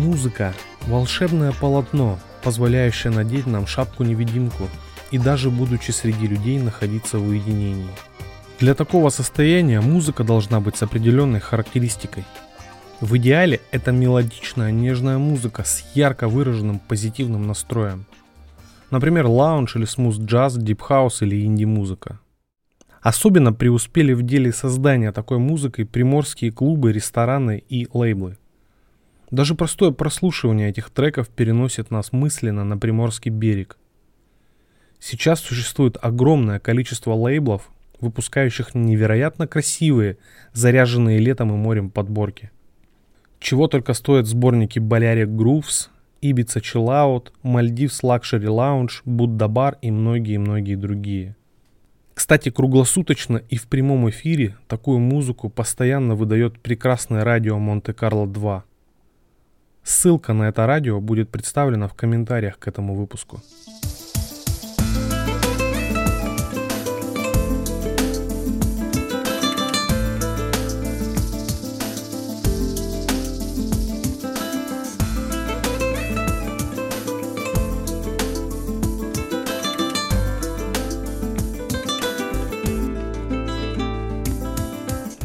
Музыка– 0.00 0.54
волшебное 0.86 1.52
полотно, 1.52 2.18
позволяющее 2.42 3.12
надеть 3.12 3.46
нам 3.46 3.66
шапку-невидимку– 3.66 4.68
и 5.10 5.18
даже 5.18 5.50
будучи 5.50 5.90
среди 5.90 6.26
людей 6.26 6.58
находиться 6.58 7.18
в 7.18 7.28
уединении. 7.28 7.90
Для 8.58 8.74
такого 8.74 9.08
состояния 9.10 9.80
музыка 9.80 10.24
должна 10.24 10.60
быть 10.60 10.76
с 10.76 10.82
определенной 10.82 11.40
характеристикой. 11.40 12.24
В 13.00 13.16
идеале 13.16 13.60
это 13.70 13.92
мелодичная 13.92 14.70
нежная 14.70 15.18
музыка 15.18 15.64
с 15.64 15.82
ярко 15.94 16.28
выраженным 16.28 16.78
позитивным 16.78 17.46
настроем. 17.46 18.04
Например, 18.90 19.26
лаунж 19.26 19.76
или 19.76 19.86
smooth 19.86 20.24
jazz, 20.24 20.56
deep 20.56 20.85
house 20.85 21.22
или 21.22 21.44
инди-музыка. 21.44 22.20
Особенно 23.00 23.54
преуспели 23.54 24.12
в 24.12 24.22
деле 24.22 24.52
создания 24.52 25.10
такой 25.12 25.38
музыкой 25.38 25.86
приморские 25.86 26.52
клубы, 26.52 26.92
рестораны 26.92 27.62
и 27.66 27.88
лейблы. 27.94 28.36
Даже 29.30 29.54
простое 29.54 29.90
прослушивание 29.90 30.70
этих 30.70 30.90
треков 30.90 31.28
переносит 31.28 31.90
нас 31.90 32.12
мысленно 32.12 32.64
на 32.64 32.76
Приморский 32.76 33.30
берег, 33.30 33.76
Сейчас 35.00 35.40
существует 35.40 35.96
огромное 36.00 36.58
количество 36.58 37.14
лейблов, 37.14 37.70
выпускающих 38.00 38.74
невероятно 38.74 39.46
красивые, 39.46 40.18
заряженные 40.52 41.18
летом 41.18 41.50
и 41.50 41.56
морем 41.56 41.90
подборки. 41.90 42.50
Чего 43.38 43.66
только 43.66 43.94
стоят 43.94 44.26
сборники 44.26 44.78
Balearic 44.78 45.34
Grooves, 45.34 45.88
Ibiza 46.20 46.60
Chill 46.60 46.88
Out, 46.88 47.32
Maldives 47.42 48.02
Luxury 48.02 48.44
Lounge, 48.44 49.02
Buddha 49.06 49.48
Bar 49.48 49.78
и 49.80 49.90
многие-многие 49.90 50.74
другие. 50.74 51.34
Кстати, 52.12 52.50
круглосуточно 52.50 53.38
и 53.38 53.56
в 53.56 53.68
прямом 53.68 54.10
эфире 54.10 54.58
такую 54.68 54.98
музыку 54.98 55.48
постоянно 55.48 56.14
выдает 56.14 56.60
прекрасное 56.60 57.24
радио 57.24 57.58
Монте-Карло 57.58 58.26
2. 58.26 58.64
Ссылка 59.82 60.32
на 60.32 60.48
это 60.48 60.66
радио 60.66 61.00
будет 61.00 61.30
представлена 61.30 61.88
в 61.88 61.94
комментариях 61.94 62.58
к 62.58 62.68
этому 62.68 62.94
выпуску. 62.94 63.40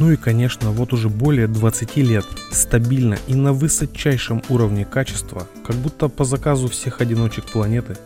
Ну 0.06 0.12
и, 0.12 0.16
конечно, 0.16 0.70
вот 0.70 0.92
уже 0.92 1.08
более 1.08 1.48
20 1.48 1.96
лет 1.96 2.24
стабильно 2.52 3.18
и 3.26 3.34
на 3.34 3.52
высочайшем 3.52 4.40
уровне 4.48 4.84
качества, 4.84 5.48
как 5.66 5.74
будто 5.74 6.06
по 6.06 6.22
заказу 6.22 6.68
всех 6.68 7.00
одиночек 7.00 7.44
планеты, 7.46 7.96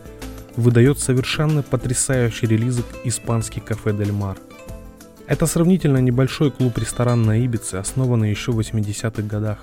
выдает 0.55 0.97
совершенно 0.97 1.61
потрясающий 1.61 2.47
релизик 2.47 2.87
испанский 3.03 3.59
кафе 3.59 3.93
Дель 3.93 4.13
Мар. 4.13 4.35
Это 5.27 5.45
сравнительно 5.45 5.99
небольшой 5.99 6.49
клуб-ресторан 6.49 7.21
на 7.21 7.37
Ибице, 7.37 7.75
основанный 7.75 8.31
еще 8.31 8.51
в 8.51 8.59
80-х 8.59 9.21
годах. 9.21 9.59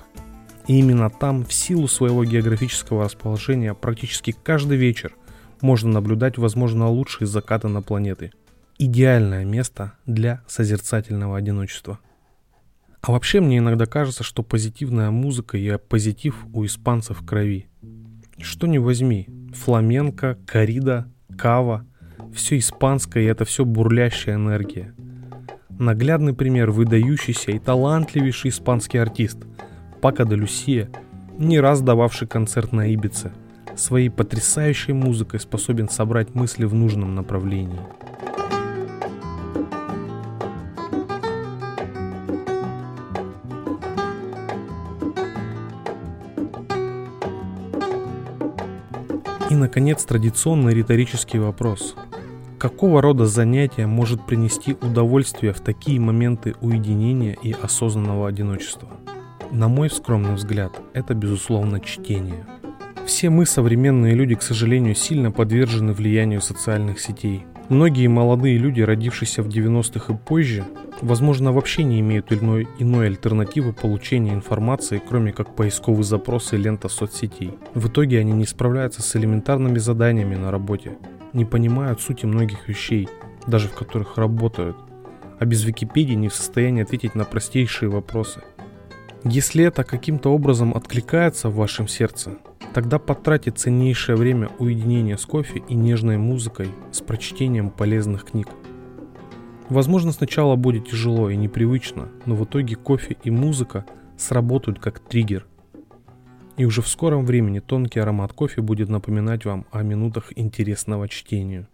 И 0.65 0.79
именно 0.79 1.09
там, 1.09 1.43
в 1.43 1.51
силу 1.51 1.89
своего 1.89 2.23
географического 2.23 3.03
расположения, 3.03 3.73
практически 3.73 4.31
каждый 4.31 4.77
вечер 4.77 5.13
можно 5.59 5.91
наблюдать, 5.91 6.37
возможно, 6.37 6.87
лучшие 6.87 7.27
закаты 7.27 7.67
на 7.67 7.81
планеты. 7.81 8.31
Идеальное 8.77 9.43
место 9.43 9.91
для 10.05 10.41
созерцательного 10.47 11.35
одиночества. 11.35 11.99
А 13.01 13.11
вообще 13.11 13.39
мне 13.39 13.59
иногда 13.59 13.85
кажется, 13.85 14.23
что 14.23 14.43
позитивная 14.43 15.11
музыка 15.11 15.57
и 15.57 15.77
позитив 15.77 16.45
у 16.53 16.65
испанцев 16.65 17.21
в 17.21 17.25
крови. 17.25 17.69
Что 18.39 18.67
не 18.67 18.79
возьми, 18.79 19.27
фламенко, 19.53 20.37
корида, 20.45 21.11
кава, 21.37 21.85
все 22.33 22.57
испанское 22.57 23.23
и 23.23 23.27
это 23.27 23.45
все 23.45 23.65
бурлящая 23.65 24.35
энергия. 24.35 24.93
Наглядный 25.69 26.33
пример 26.33 26.71
выдающийся 26.71 27.51
и 27.51 27.59
талантливейший 27.59 28.49
испанский 28.49 28.97
артист 28.97 29.37
Пака 30.01 30.25
де 30.25 30.35
Люсия, 30.35 30.89
не 31.37 31.59
раз 31.59 31.81
дававший 31.81 32.27
концерт 32.27 32.73
на 32.73 32.87
Ибице– 32.93 33.31
своей 33.79 34.09
потрясающей 34.09 34.93
музыкой 34.93 35.39
способен 35.39 35.89
собрать 35.89 36.35
мысли 36.35 36.65
в 36.65 36.73
нужном 36.73 37.15
направлении. 37.15 37.79
Наконец, 49.59 50.03
традиционный 50.03 50.73
риторический 50.73 51.39
вопрос. 51.39 51.95
Какого 52.57 53.01
рода 53.01 53.25
занятие 53.25 53.85
может 53.85 54.25
принести 54.25 54.73
удовольствие 54.73 55.53
в 55.53 55.59
такие 55.61 55.99
моменты 55.99 56.55
уединения 56.61 57.37
и 57.41 57.51
осознанного 57.51 58.27
одиночества? 58.27 58.89
На 59.51 59.67
мой 59.67 59.89
скромный 59.89 60.35
взгляд, 60.35 60.71
это, 60.93 61.13
безусловно, 61.13 61.79
чтение– 61.79 62.45
все 63.09 63.31
мы, 63.31 63.47
современные 63.47 64.13
люди, 64.13 64.35
к 64.35 64.43
сожалению, 64.43 64.93
сильно 64.93 65.31
подвержены 65.31 65.93
влиянию 65.93 66.41
социальных 66.41 66.99
сетей. 66.99 67.43
Многие 67.69 68.07
молодые 68.07 68.57
люди, 68.57 68.81
родившиеся 68.81 69.43
в 69.43 69.47
90-х 69.47 70.11
и 70.11 70.17
позже, 70.17 70.65
возможно, 71.01 71.51
вообще 71.51 71.83
не 71.83 71.99
имеют 71.99 72.33
иной, 72.33 72.67
иной 72.79 73.05
альтернативы 73.07 73.73
получения 73.73 74.33
информации, 74.33 74.99
кроме 75.07 75.31
как 75.33 75.55
поисковый 75.55 76.03
запрос 76.03 76.51
и 76.53 76.57
лента 76.57 76.89
соцсетей. 76.89 77.53
В 77.75 77.87
итоге 77.87 78.19
они 78.19 78.31
не 78.31 78.47
справляются 78.47 79.03
с 79.03 79.15
элементарными 79.15 79.77
заданиями 79.77 80.35
на 80.35 80.49
работе, 80.49 80.97
не 81.33 81.45
понимают 81.45 82.01
сути 82.01 82.25
многих 82.25 82.67
вещей, 82.67 83.07
даже 83.45 83.67
в 83.67 83.75
которых 83.75 84.17
работают, 84.17 84.75
а 85.37 85.45
без 85.45 85.63
Википедии 85.63 86.15
не 86.15 86.29
в 86.29 86.33
состоянии 86.33 86.81
ответить 86.81 87.13
на 87.13 87.23
простейшие 87.23 87.89
вопросы. 87.89 88.41
Если 89.23 89.63
это 89.63 89.83
каким-то 89.83 90.33
образом 90.33 90.73
откликается 90.75 91.49
в 91.49 91.55
вашем 91.57 91.87
сердце, 91.87 92.39
Тогда 92.73 92.99
потратить 92.99 93.57
ценнейшее 93.57 94.15
время 94.15 94.49
уединения 94.59 95.17
с 95.17 95.25
кофе 95.25 95.63
и 95.67 95.75
нежной 95.75 96.17
музыкой 96.17 96.69
с 96.91 97.01
прочтением 97.01 97.69
полезных 97.71 98.25
книг. 98.25 98.47
Возможно, 99.69 100.11
сначала 100.11 100.55
будет 100.55 100.89
тяжело 100.89 101.29
и 101.29 101.35
непривычно, 101.35 102.09
но 102.25 102.35
в 102.35 102.43
итоге 102.45 102.75
кофе 102.75 103.17
и 103.23 103.31
музыка 103.31 103.85
сработают 104.17 104.79
как 104.79 104.99
триггер. 104.99 105.45
И 106.57 106.65
уже 106.65 106.81
в 106.81 106.87
скором 106.87 107.25
времени 107.25 107.59
тонкий 107.59 107.99
аромат 107.99 108.33
кофе 108.33 108.61
будет 108.61 108.89
напоминать 108.89 109.45
вам 109.45 109.65
о 109.71 109.81
минутах 109.81 110.33
интересного 110.35 111.07
чтения. 111.07 111.67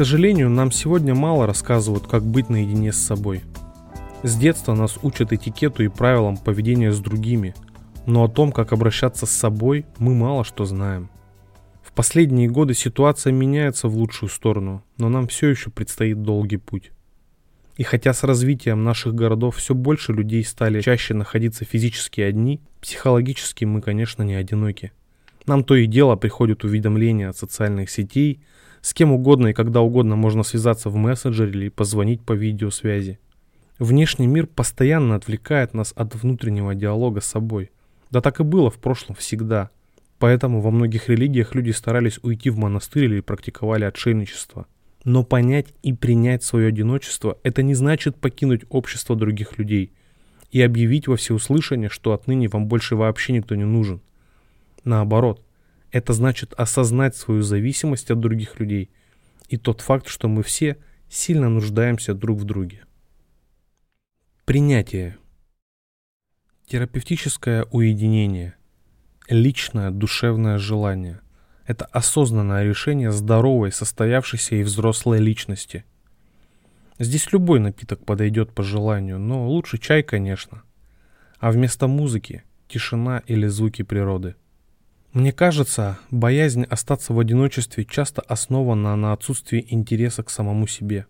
Сожалению, 0.00 0.48
нам 0.48 0.72
сегодня 0.72 1.14
мало 1.14 1.46
рассказывают, 1.46 2.06
как 2.06 2.24
быть 2.24 2.48
наедине 2.48 2.90
с 2.90 2.96
собой. 2.96 3.42
С 4.22 4.34
детства 4.34 4.72
нас 4.72 4.98
учат 5.02 5.34
этикету 5.34 5.82
и 5.82 5.88
правилам 5.88 6.38
поведения 6.38 6.90
с 6.90 6.98
другими, 7.00 7.54
но 8.06 8.24
о 8.24 8.28
том, 8.28 8.50
как 8.50 8.72
обращаться 8.72 9.26
с 9.26 9.30
собой, 9.30 9.84
мы 9.98 10.14
мало 10.14 10.42
что 10.42 10.64
знаем. 10.64 11.10
В 11.82 11.92
последние 11.92 12.48
годы 12.48 12.72
ситуация 12.72 13.30
меняется 13.30 13.88
в 13.88 13.96
лучшую 13.98 14.30
сторону, 14.30 14.82
но 14.96 15.10
нам 15.10 15.28
все 15.28 15.48
еще 15.48 15.68
предстоит 15.68 16.22
долгий 16.22 16.56
путь. 16.56 16.92
И 17.76 17.82
хотя 17.82 18.14
с 18.14 18.22
развитием 18.22 18.82
наших 18.82 19.14
городов 19.14 19.56
все 19.56 19.74
больше 19.74 20.14
людей 20.14 20.42
стали 20.44 20.80
чаще 20.80 21.12
находиться 21.12 21.66
физически 21.66 22.22
одни, 22.22 22.62
психологически 22.80 23.66
мы, 23.66 23.82
конечно, 23.82 24.22
не 24.22 24.34
одиноки. 24.34 24.92
Нам 25.44 25.62
то 25.62 25.74
и 25.74 25.84
дело 25.84 26.16
приходят 26.16 26.64
уведомления 26.64 27.28
от 27.28 27.36
социальных 27.36 27.90
сетей– 27.90 28.40
с 28.82 28.94
кем 28.94 29.12
угодно 29.12 29.48
и 29.48 29.52
когда 29.52 29.80
угодно 29.80 30.16
можно 30.16 30.42
связаться 30.42 30.90
в 30.90 30.96
мессенджере 30.96 31.50
или 31.50 31.68
позвонить 31.68 32.22
по 32.22 32.32
видеосвязи. 32.32 33.18
Внешний 33.78 34.26
мир 34.26 34.46
постоянно 34.46 35.14
отвлекает 35.14 35.74
нас 35.74 35.92
от 35.96 36.14
внутреннего 36.14 36.74
диалога 36.74 37.20
с 37.20 37.26
собой. 37.26 37.70
Да 38.10 38.20
так 38.20 38.40
и 38.40 38.44
было 38.44 38.70
в 38.70 38.78
прошлом 38.78 39.16
всегда. 39.16 39.70
Поэтому 40.18 40.60
во 40.60 40.70
многих 40.70 41.08
религиях 41.08 41.54
люди 41.54 41.70
старались 41.70 42.18
уйти 42.22 42.50
в 42.50 42.58
монастырь 42.58 43.04
или 43.04 43.20
практиковали 43.20 43.84
отшельничество. 43.84 44.66
Но 45.04 45.24
понять 45.24 45.68
и 45.82 45.94
принять 45.94 46.44
свое 46.44 46.68
одиночество– 46.68 47.38
это 47.42 47.62
не 47.62 47.74
значит 47.74 48.16
покинуть 48.16 48.64
общество 48.68 49.16
других 49.16 49.56
людей 49.56 49.92
и 50.50 50.60
объявить 50.60 51.08
во 51.08 51.16
всеуслышание, 51.16 51.88
что 51.88 52.12
отныне 52.12 52.48
вам 52.48 52.66
больше 52.66 52.96
вообще 52.96 53.32
никто 53.32 53.54
не 53.54 53.64
нужен. 53.64 54.02
Наоборот, 54.84 55.42
это 55.92 56.12
значит 56.12 56.52
осознать 56.54 57.16
свою 57.16 57.42
зависимость 57.42 58.10
от 58.10 58.20
других 58.20 58.60
людей 58.60 58.90
и 59.48 59.56
тот 59.56 59.80
факт, 59.80 60.06
что 60.06 60.28
мы 60.28 60.42
все 60.42 60.76
сильно 61.08 61.48
нуждаемся 61.48 62.14
друг 62.14 62.38
в 62.38 62.44
друге. 62.44 62.84
Принятие. 64.44 65.16
Терапевтическое 66.66 67.64
уединение. 67.64 68.54
Личное 69.28 69.90
душевное 69.90 70.58
желание. 70.58 71.20
Это 71.66 71.84
осознанное 71.86 72.64
решение 72.64 73.10
здоровой, 73.10 73.72
состоявшейся 73.72 74.56
и 74.56 74.62
взрослой 74.62 75.18
личности. 75.18 75.84
Здесь 76.98 77.32
любой 77.32 77.60
напиток 77.60 78.04
подойдет 78.04 78.52
по 78.52 78.62
желанию, 78.62 79.18
но 79.18 79.48
лучше 79.48 79.78
чай, 79.78 80.02
конечно. 80.02 80.62
А 81.38 81.50
вместо 81.50 81.86
музыки– 81.86 82.44
тишина 82.68 83.22
или 83.26 83.46
звуки 83.46 83.82
природы– 83.82 84.36
мне 85.12 85.32
кажется, 85.32 85.98
боязнь 86.12 86.62
остаться 86.62 87.12
в 87.12 87.18
одиночестве 87.18 87.84
часто 87.84 88.22
основана 88.22 88.94
на 88.94 89.12
отсутствии 89.12 89.66
интереса 89.68 90.22
к 90.22 90.30
самому 90.30 90.68
себе. 90.68 91.06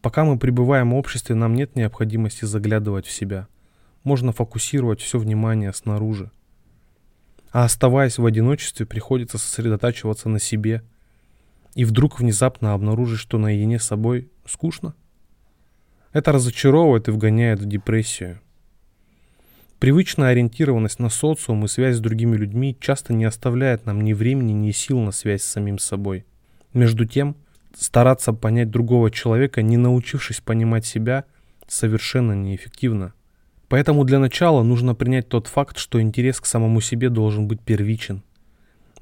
Пока 0.00 0.24
мы 0.24 0.38
пребываем 0.38 0.92
в 0.92 0.94
обществе, 0.94 1.34
нам 1.34 1.56
нет 1.56 1.74
необходимости 1.74 2.44
заглядывать 2.44 3.06
в 3.06 3.10
себя. 3.10 3.48
Можно 4.04 4.32
фокусировать 4.32 5.00
все 5.00 5.18
внимание 5.18 5.72
снаружи. 5.72 6.30
А 7.50 7.64
оставаясь 7.64 8.18
в 8.18 8.26
одиночестве, 8.26 8.86
приходится 8.86 9.36
сосредотачиваться 9.36 10.28
на 10.28 10.38
себе. 10.38 10.84
И 11.74 11.84
вдруг 11.84 12.20
внезапно 12.20 12.72
обнаружить, 12.72 13.18
что 13.18 13.36
наедине 13.36 13.80
с 13.80 13.84
собой 13.84 14.30
скучно. 14.46 14.94
Это 16.12 16.30
разочаровывает 16.30 17.08
и 17.08 17.10
вгоняет 17.10 17.60
в 17.60 17.66
депрессию. 17.66 18.40
Привычная 19.82 20.28
ориентированность 20.28 21.00
на 21.00 21.08
социум 21.08 21.64
и 21.64 21.68
связь 21.68 21.96
с 21.96 22.00
другими 22.00 22.36
людьми 22.36 22.76
часто 22.78 23.12
не 23.12 23.24
оставляет 23.24 23.84
нам 23.84 24.00
ни 24.00 24.12
времени, 24.12 24.52
ни 24.52 24.70
сил 24.70 25.00
на 25.00 25.10
связь 25.10 25.42
с 25.42 25.50
самим 25.50 25.80
собой. 25.80 26.24
Между 26.72 27.04
тем, 27.04 27.34
стараться 27.76 28.32
понять 28.32 28.70
другого 28.70 29.10
человека, 29.10 29.60
не 29.60 29.76
научившись 29.76 30.40
понимать 30.40 30.86
себя, 30.86 31.24
совершенно 31.66 32.30
неэффективно. 32.30 33.12
Поэтому 33.66 34.04
для 34.04 34.20
начала 34.20 34.62
нужно 34.62 34.94
принять 34.94 35.28
тот 35.28 35.48
факт, 35.48 35.76
что 35.78 36.00
интерес 36.00 36.40
к 36.40 36.46
самому 36.46 36.80
себе 36.80 37.08
должен 37.08 37.48
быть 37.48 37.60
первичен. 37.60 38.22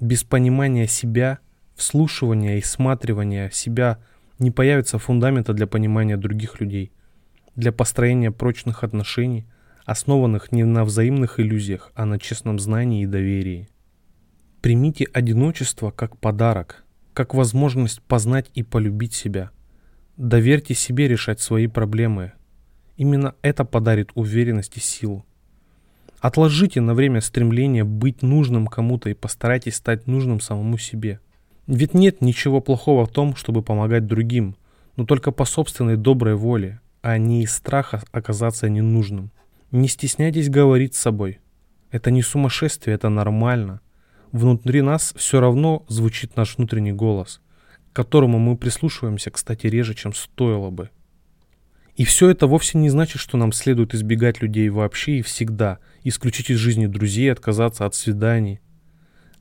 Без 0.01 0.25
понимания 0.25 0.87
себя, 0.87 1.41
вслушивания 1.77 2.57
и 2.57 2.63
сматривания 2.63 3.51
себя 3.51 3.99
не 4.39 4.51
появится 4.51 4.99
фундамента 4.99 5.53
для 5.53 5.67
понимания 5.67 6.17
других 6.17 6.59
людей, 6.59 6.91
для 7.55 7.71
построения 7.71 8.31
прочных 8.31 8.83
отношений– 8.83 9.45
основанных 9.91 10.53
не 10.53 10.63
на 10.63 10.85
взаимных 10.85 11.41
иллюзиях, 11.41 11.91
а 11.97 12.05
на 12.05 12.21
честном 12.21 12.61
знании 12.61 13.03
и 13.03 13.07
доверии. 13.07 13.69
Примите 14.61 15.05
одиночество 15.13 15.91
как 15.91 16.17
подарок, 16.17 16.85
как 17.13 17.35
возможность 17.35 18.01
познать 18.03 18.53
и 18.55 18.63
полюбить 18.63 19.15
себя. 19.15 19.51
Доверьте 20.17 20.75
себе 20.75 21.09
решать 21.09 21.41
свои 21.41 21.67
проблемы. 21.67 22.35
Именно 22.99 23.35
это 23.43 23.65
подарит 23.65 24.11
уверенность 24.15 24.77
и 24.77 24.81
силу. 24.81 25.27
Отложите 26.21 26.81
на 26.81 26.95
время 26.95 27.21
стремление 27.21 27.83
быть 27.83 28.23
нужным 28.23 28.69
кому-то 28.69 29.09
и 29.09 29.15
постарайтесь 29.15 29.75
стать 29.75 30.07
нужным 30.07 30.39
самому 30.39 30.79
себе. 30.79 31.19
Ведь 31.67 31.95
нет 31.95 32.21
ничего 32.21 32.61
плохого 32.61 33.07
в 33.07 33.11
том, 33.11 33.35
чтобы 33.35 33.63
помогать 33.63 34.07
другим, 34.07 34.55
но 34.95 35.05
только 35.05 35.33
по 35.33 35.45
собственной 35.45 35.97
доброй 35.97 36.37
воле, 36.37 36.81
а 37.03 37.19
не 37.19 37.43
из 37.43 37.53
страха 37.53 38.05
оказаться 38.13 38.69
ненужным. 38.69 39.33
Не 39.73 39.87
стесняйтесь 39.87 40.49
говорить 40.49 40.97
с 40.97 41.01
собой. 41.01 41.39
Это 41.93 42.11
не 42.11 42.23
сумасшествие, 42.23 42.95
это 42.95 43.09
нормально. 43.09 43.81
Внутри 44.33 44.83
нас 44.83 45.13
все 45.17 45.41
равно 45.41 45.85
звучит 45.89 46.37
наш 46.37 46.57
внутренний 46.57 46.93
голос, 46.93 47.41
к 47.93 47.97
которому 47.97 48.39
мы 48.39 48.57
прислушиваемся, 48.57 49.31
кстати, 49.31 49.69
реже, 49.69 49.95
чем 49.95 50.13
стоило 50.13 50.71
бы. 50.71 50.91
И 51.95 52.05
все 52.05 52.31
это 52.31 52.47
вовсе 52.47 52.79
не 52.79 52.91
значит, 52.91 53.21
что 53.21 53.37
нам 53.37 53.53
следует 53.53 53.95
избегать 53.95 54.41
людей 54.41 54.69
вообще 54.71 55.19
и 55.19 55.23
всегда, 55.23 55.79
исключить 56.03 56.51
из 56.51 56.57
жизни 56.57 56.87
друзей, 56.87 57.31
отказаться 57.31 57.87
от 57.87 57.95
свиданий. 57.95 58.61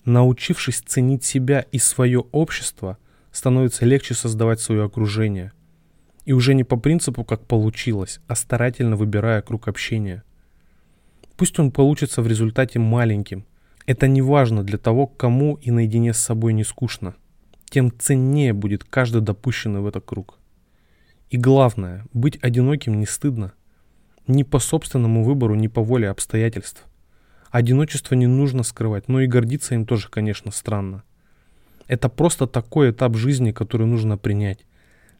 Научившись 0.05 0.81
ценить 0.85 1.23
себя 1.23 1.61
и 1.71 1.79
свое 1.79 2.19
общество, 2.19 2.97
становится 3.31 3.85
легче 3.85 4.13
создавать 4.13 4.59
свое 4.59 4.83
окружение. 4.83 5.53
И 6.29 6.31
уже 6.31 6.53
не 6.53 6.63
по 6.63 6.77
принципу, 6.77 7.23
как 7.23 7.47
получилось, 7.47 8.19
а 8.27 8.35
старательно 8.35 8.95
выбирая 8.95 9.41
круг 9.41 9.67
общения. 9.67 10.21
Пусть 11.35 11.57
он 11.57 11.71
получится 11.71 12.21
в 12.21 12.27
результате 12.27 12.77
маленьким. 12.77 13.47
Это 13.87 14.07
не 14.07 14.21
важно 14.21 14.63
для 14.63 14.77
того, 14.77 15.07
кому 15.07 15.55
и 15.55 15.71
наедине 15.71 16.13
с 16.13 16.19
собой 16.19 16.53
не 16.53 16.63
скучно. 16.63 17.15
Тем 17.71 17.91
ценнее 17.97 18.53
будет 18.53 18.83
каждый 18.83 19.21
допущенный 19.23 19.79
в 19.81 19.87
этот 19.87 20.05
круг. 20.05 20.37
И 21.31 21.37
главное, 21.37 22.05
быть 22.13 22.37
одиноким 22.43 22.99
не 22.99 23.07
стыдно. 23.07 23.53
Ни 24.27 24.43
по 24.43 24.59
собственному 24.59 25.23
выбору, 25.23 25.55
ни 25.55 25.65
по 25.65 25.81
воле 25.81 26.11
обстоятельств. 26.11 26.85
Одиночество 27.49 28.13
не 28.13 28.27
нужно 28.27 28.61
скрывать, 28.61 29.07
но 29.07 29.19
и 29.21 29.25
гордиться 29.25 29.73
им 29.73 29.87
тоже, 29.87 30.09
конечно, 30.09 30.51
странно. 30.51 31.01
Это 31.87 32.07
просто 32.07 32.45
такой 32.45 32.91
этап 32.91 33.15
жизни, 33.15 33.51
который 33.51 33.87
нужно 33.87 34.15
принять. 34.15 34.67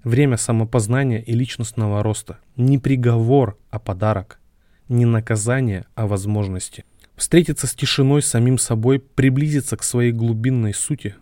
Время 0.03 0.37
самопознания 0.37 1.19
и 1.19 1.33
личностного 1.33 2.01
роста. 2.01 2.39
Не 2.55 2.77
приговор, 2.77 3.57
а 3.69 3.79
подарок. 3.79 4.39
Не 4.87 5.05
наказание, 5.05 5.85
а 5.95 6.07
возможности. 6.07 6.85
Встретиться 7.15 7.67
с 7.67 7.75
тишиной 7.75 8.21
самим 8.21 8.57
собой, 8.57 8.99
приблизиться 8.99 9.75
к 9.75 9.83
своей 9.83 10.13
глубинной 10.13 10.73
сути, 10.73 11.15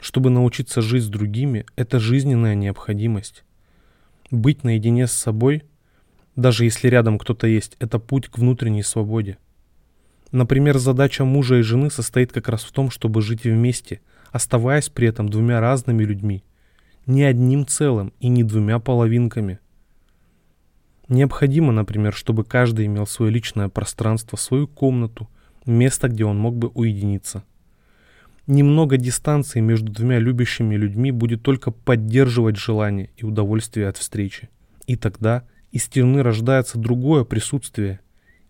чтобы 0.00 0.30
научиться 0.30 0.82
жить 0.82 1.04
с 1.04 1.08
другими, 1.08 1.64
это 1.76 2.00
жизненная 2.00 2.56
необходимость. 2.56 3.44
Быть 4.32 4.64
наедине 4.64 5.06
с 5.06 5.12
собой, 5.12 5.62
даже 6.34 6.64
если 6.64 6.88
рядом 6.88 7.20
кто-то 7.20 7.46
есть, 7.46 7.76
это 7.78 8.00
путь 8.00 8.26
к 8.26 8.38
внутренней 8.38 8.82
свободе. 8.82 9.38
Например, 10.32 10.78
задача 10.78 11.24
мужа 11.24 11.60
и 11.60 11.62
жены 11.62 11.88
состоит 11.88 12.32
как 12.32 12.48
раз 12.48 12.64
в 12.64 12.72
том, 12.72 12.90
чтобы 12.90 13.22
жить 13.22 13.44
вместе, 13.44 14.00
оставаясь 14.32 14.88
при 14.88 15.06
этом 15.06 15.28
двумя 15.28 15.60
разными 15.60 16.02
людьми, 16.02 16.42
не 17.06 17.24
одним 17.24 17.66
целым 17.66 18.12
и 18.20 18.28
не 18.28 18.44
двумя 18.44 18.78
половинками. 18.78 19.58
Необходимо, 21.08 21.72
например, 21.72 22.14
чтобы 22.14 22.44
каждый 22.44 22.86
имел 22.86 23.06
свое 23.06 23.30
личное 23.30 23.68
пространство, 23.68 24.36
свою 24.36 24.66
комнату, 24.66 25.28
место, 25.66 26.08
где 26.08 26.24
он 26.24 26.38
мог 26.38 26.56
бы 26.56 26.68
уединиться– 26.68 27.44
Немного 28.46 28.98
дистанции 28.98 29.60
между 29.60 29.90
двумя 29.90 30.18
любящими 30.18 30.74
людьми 30.74 31.10
будет 31.10 31.42
только 31.42 31.70
поддерживать 31.70 32.58
желание 32.58 33.08
и 33.16 33.24
удовольствие 33.24 33.88
от 33.88 33.96
встречи. 33.96 34.50
И 34.86 34.96
тогда 34.96 35.44
из 35.72 35.84
стены 35.84 36.22
рождается 36.22 36.78
другое 36.78 37.24
присутствие, 37.24 38.00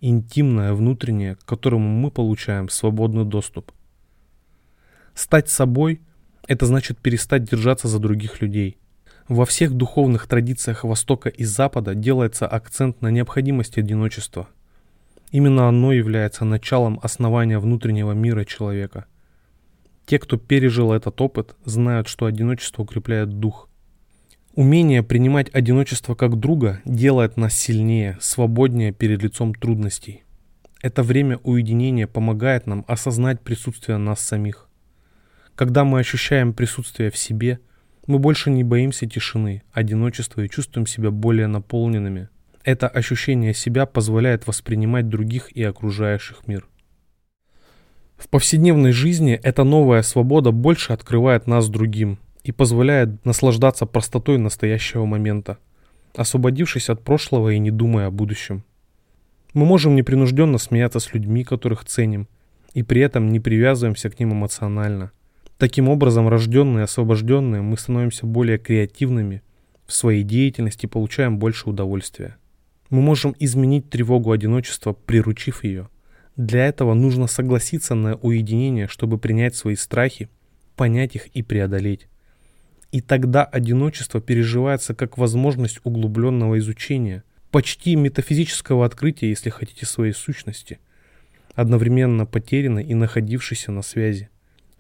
интимное, 0.01 0.75
внутреннее, 0.75 1.37
к 1.37 1.45
которому 1.45 1.89
мы 1.89 2.11
получаем 2.11 2.69
свободный 2.69 3.25
доступ. 3.25 3.71
Стать 5.15 5.49
собой– 5.49 6.01
это 6.47 6.67
значит 6.67 6.99
перестать 6.99 7.45
держаться 7.45 7.89
за 7.89 7.99
других 7.99 8.41
людей. 8.41 8.79
Во 9.29 9.47
всех 9.47 9.73
духовных 9.73 10.27
традициях 10.27 10.85
Востока 10.85 11.29
и 11.29 11.45
Запада 11.45 11.95
делается 11.95 12.47
акцент 12.47 13.01
на 13.01 13.09
необходимости 13.09 13.81
одиночества. 13.81 14.49
Именно 15.31 15.69
оно 15.69 15.93
является 15.93 16.45
началом 16.45 17.01
основания 17.03 17.59
внутреннего 17.59 18.13
мира 18.13 18.45
человека– 18.45 19.07
те, 20.07 20.19
кто 20.19 20.37
пережил 20.37 20.93
этот 20.93 21.21
опыт, 21.21 21.57
знают, 21.65 22.09
что 22.09 22.27
одиночество 22.27 22.83
укрепляет 22.83 23.41
дух. 23.41 23.69
Умение 24.55 25.03
принимать 25.03 25.53
одиночество 25.53 26.15
как 26.15 26.39
друга 26.39 26.81
делает 26.85 27.37
нас 27.37 27.55
сильнее, 27.55 28.19
свободнее 28.21 28.93
перед 28.93 29.23
лицом 29.23 29.55
трудностей. 29.55 30.23
Это 30.83 31.03
время 31.03 31.39
уединения 31.39 32.07
помогает 32.07 32.67
нам 32.67 32.85
осознать 32.87 33.41
присутствие 33.41 33.97
нас 33.97 34.21
самих. 34.21 34.69
Когда 35.55 35.85
мы 35.85 36.01
ощущаем 36.01 36.53
присутствие 36.53 37.11
в 37.11 37.17
себе, 37.17 37.61
мы 38.09 38.19
больше 38.19 38.51
не 38.51 38.65
боимся 38.65 39.07
тишины, 39.07 39.63
одиночества 39.73 40.41
и 40.41 40.51
чувствуем 40.51 40.87
себя 40.87 41.13
более 41.13 41.47
наполненными. 41.47 42.29
Это 42.65 42.89
ощущение 42.89 43.55
себя 43.55 43.87
позволяет 43.87 44.49
воспринимать 44.49 45.09
других 45.09 45.53
и 45.53 45.63
окружающих 45.63 46.49
мир. 46.49 46.67
В 48.17 48.29
повседневной 48.29 48.91
жизни 48.91 49.39
эта 49.43 49.63
новая 49.63 50.03
свобода 50.03 50.51
больше 50.51 50.93
открывает 50.93 51.47
нас 51.47 51.69
другим 51.69 52.19
и 52.43 52.51
позволяет 52.51 53.25
наслаждаться 53.25 53.87
простотой 53.87 54.39
настоящего 54.39 55.05
момента, 55.05 55.59
освободившись 56.17 56.89
от 56.91 57.05
прошлого 57.05 57.51
и 57.51 57.59
не 57.59 57.71
думая 57.71 58.09
о 58.09 58.11
будущем. 58.11 58.65
Мы 59.53 59.67
можем 59.67 59.95
непринужденно 59.95 60.59
смеяться 60.59 60.99
с 60.99 61.15
людьми, 61.15 61.45
которых 61.45 61.85
ценим, 61.85 62.27
и 62.73 62.83
при 62.83 63.03
этом 63.03 63.31
не 63.31 63.39
привязываемся 63.39 64.11
к 64.11 64.19
ним 64.19 64.33
эмоционально. 64.33 65.13
Таким 65.59 65.89
образом, 65.89 66.29
рожденные 66.29 66.85
освобожденные, 66.85 67.63
мы 67.63 67.77
становимся 67.79 68.27
более 68.27 68.59
креативными 68.59 69.43
в 69.87 69.93
своей 69.93 70.23
деятельности 70.23 70.87
получаем 70.87 71.39
больше 71.39 71.69
удовольствия. 71.69 72.37
Мы 72.91 73.01
можем 73.01 73.35
изменить 73.39 73.91
тревогу 73.91 74.33
одиночества, 74.33 74.93
приручив 74.93 75.65
ее– 75.65 75.89
для 76.37 76.67
этого 76.67 76.95
нужно 76.95 77.29
согласиться 77.29 77.95
на 77.95 78.17
уединение, 78.17 78.89
чтобы 78.89 79.19
принять 79.19 79.55
свои 79.55 79.77
страхи, 79.77 80.29
понять 80.75 81.15
их 81.15 81.29
и 81.29 81.43
преодолеть. 81.43 82.09
И 82.91 83.01
тогда 83.01 83.45
одиночество 83.45 84.21
переживается 84.21 84.95
как 84.95 85.17
возможность 85.17 85.81
углубленного 85.85 86.59
изучения, 86.59 87.23
почти 87.53 87.95
метафизического 87.95 88.85
открытия, 88.85 89.29
если 89.29 89.51
хотите, 89.51 89.87
своей 89.87 90.13
сущности, 90.13 90.81
одновременно 91.55 92.27
потерянной 92.27 92.85
и 92.85 92.95
находившейся 92.95 93.71
на 93.71 93.83
связи. 93.83 94.29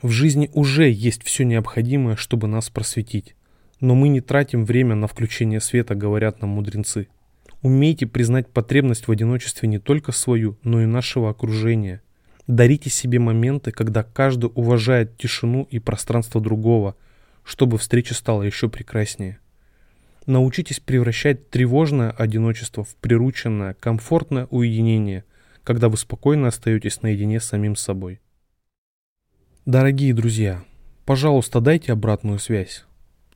В 0.04 0.10
жизни 0.10 0.50
уже 0.52 0.90
есть 0.90 1.22
все 1.22 1.44
необходимое, 1.44 2.14
чтобы 2.14 2.46
нас 2.46 2.68
просветить, 2.68 3.34
но 3.80 3.94
мы 3.94 4.08
не 4.08 4.20
тратим 4.20 4.66
время 4.66 4.94
на 4.94 5.06
включение 5.06 5.62
света, 5.62 5.94
говорят 5.94 6.42
нам 6.42 6.50
мудренцы. 6.50 7.08
Умейте 7.62 8.06
признать 8.06 8.50
потребность 8.50 9.08
в 9.08 9.10
одиночестве 9.10 9.66
не 9.66 9.78
только 9.78 10.12
свою, 10.12 10.58
но 10.62 10.82
и 10.82 10.84
нашего 10.84 11.30
окружения. 11.30 12.02
Дарите 12.46 12.90
себе 12.90 13.18
моменты, 13.18 13.70
когда 13.70 14.02
каждый 14.02 14.50
уважает 14.54 15.16
тишину 15.16 15.66
и 15.70 15.78
пространство 15.78 16.38
другого, 16.38 16.96
чтобы 17.42 17.78
встреча 17.78 18.12
стала 18.12 18.42
еще 18.42 18.68
прекраснее. 18.68 19.38
Научитесь 20.26 20.80
превращать 20.80 21.48
тревожное 21.48 22.10
одиночество 22.10 22.84
в 22.84 22.94
прирученное, 22.96 23.72
комфортное 23.72 24.48
уединение, 24.50 25.24
когда 25.62 25.88
вы 25.88 25.96
спокойно 25.96 26.48
остаетесь 26.48 27.00
наедине 27.00 27.40
с 27.40 27.44
самим 27.44 27.74
собой. 27.74 28.20
Дорогие 29.66 30.12
друзья, 30.12 30.62
пожалуйста, 31.06 31.58
дайте 31.62 31.94
обратную 31.94 32.38
связь. 32.38 32.84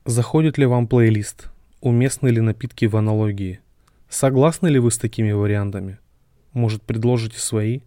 Заходит 0.05 0.59
ли 0.59 0.67
вам 0.67 0.85
плейлист? 0.85 1.49
Уместны 1.81 2.27
ли 2.27 2.39
напитки 2.39 2.85
в 2.85 2.95
аналогии? 2.95 3.61
Согласны 4.09 4.67
ли 4.67 4.77
вы 4.77 4.91
с 4.91 4.99
такими 4.99 5.31
вариантами? 5.31 5.97
Может, 6.53 6.83
предложите 6.83 7.39
свои? 7.39 7.79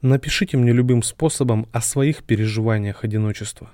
Напишите 0.00 0.56
мне 0.56 0.72
любым 0.72 1.02
способом 1.02 1.68
о 1.70 1.82
своих 1.82 2.24
переживаниях 2.24 3.04
одиночества. 3.04 3.70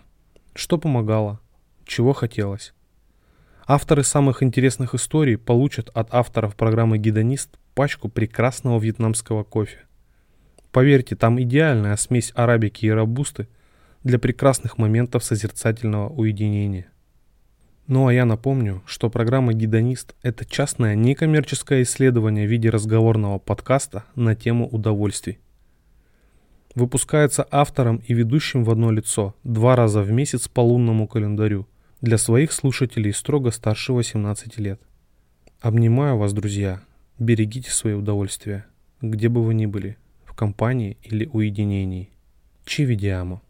Что 0.56 0.76
помогало? 0.76 1.38
Чего 1.86 2.12
хотелось? 2.12 2.74
Авторы 3.68 4.02
самых 4.02 4.42
интересных 4.42 4.96
историй 4.96 5.38
получат 5.38 5.90
от 5.90 6.12
авторов 6.12 6.56
программы 6.56 6.98
«Гидонист» 6.98 7.56
пачку 7.76 8.08
прекрасного 8.08 8.80
вьетнамского 8.80 9.44
кофе. 9.44 9.83
Поверьте, 10.74 11.14
там 11.14 11.40
идеальная 11.40 11.94
смесь 11.94 12.32
арабики 12.34 12.86
и 12.86 12.90
рабусты 12.90 13.46
для 14.02 14.18
прекрасных 14.18 14.76
моментов 14.76 15.22
созерцательного 15.22 16.08
уединения. 16.08 16.88
Ну 17.86 18.08
а 18.08 18.12
я 18.12 18.24
напомню, 18.24 18.82
что 18.84 19.08
программа 19.08 19.52
«Гидонист»— 19.52 20.16
это 20.22 20.44
частное 20.44 20.96
некоммерческое 20.96 21.84
исследование 21.84 22.48
в 22.48 22.50
виде 22.50 22.70
разговорного 22.70 23.38
подкаста 23.38 24.02
на 24.16 24.34
тему 24.34 24.68
удовольствий. 24.68 25.38
Выпускается 26.74 27.46
автором 27.52 27.98
и 27.98 28.12
ведущим 28.12 28.64
в 28.64 28.70
одно 28.72 28.90
лицо 28.90 29.36
два 29.44 29.76
раза 29.76 30.02
в 30.02 30.10
месяц 30.10 30.48
по 30.48 30.60
лунному 30.60 31.06
календарю 31.06 31.68
для 32.00 32.18
своих 32.18 32.50
слушателей 32.50 33.12
строго 33.12 33.52
старше 33.52 33.92
18 33.92 34.58
лет. 34.58 34.80
Обнимаю 35.60 36.18
вас, 36.18 36.32
друзья. 36.32 36.82
Берегите 37.20 37.70
свои 37.70 37.94
удовольствия, 37.94 38.66
где 39.00 39.28
бы 39.28 39.44
вы 39.44 39.54
ни 39.54 39.66
были, 39.66 39.98
компании 40.34 40.96
или 41.02 41.26
уединении. 41.26 42.10
Чивидиамо. 42.64 43.42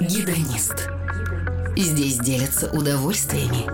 Гедонист. 0.00 0.88
Здесь 1.76 2.18
делятся 2.18 2.70
удовольствиями. 2.72 3.66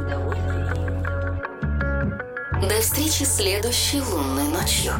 До 2.68 2.80
встречи 2.80 3.24
следующей 3.24 4.00
лунной 4.00 4.48
ночью. 4.48 4.92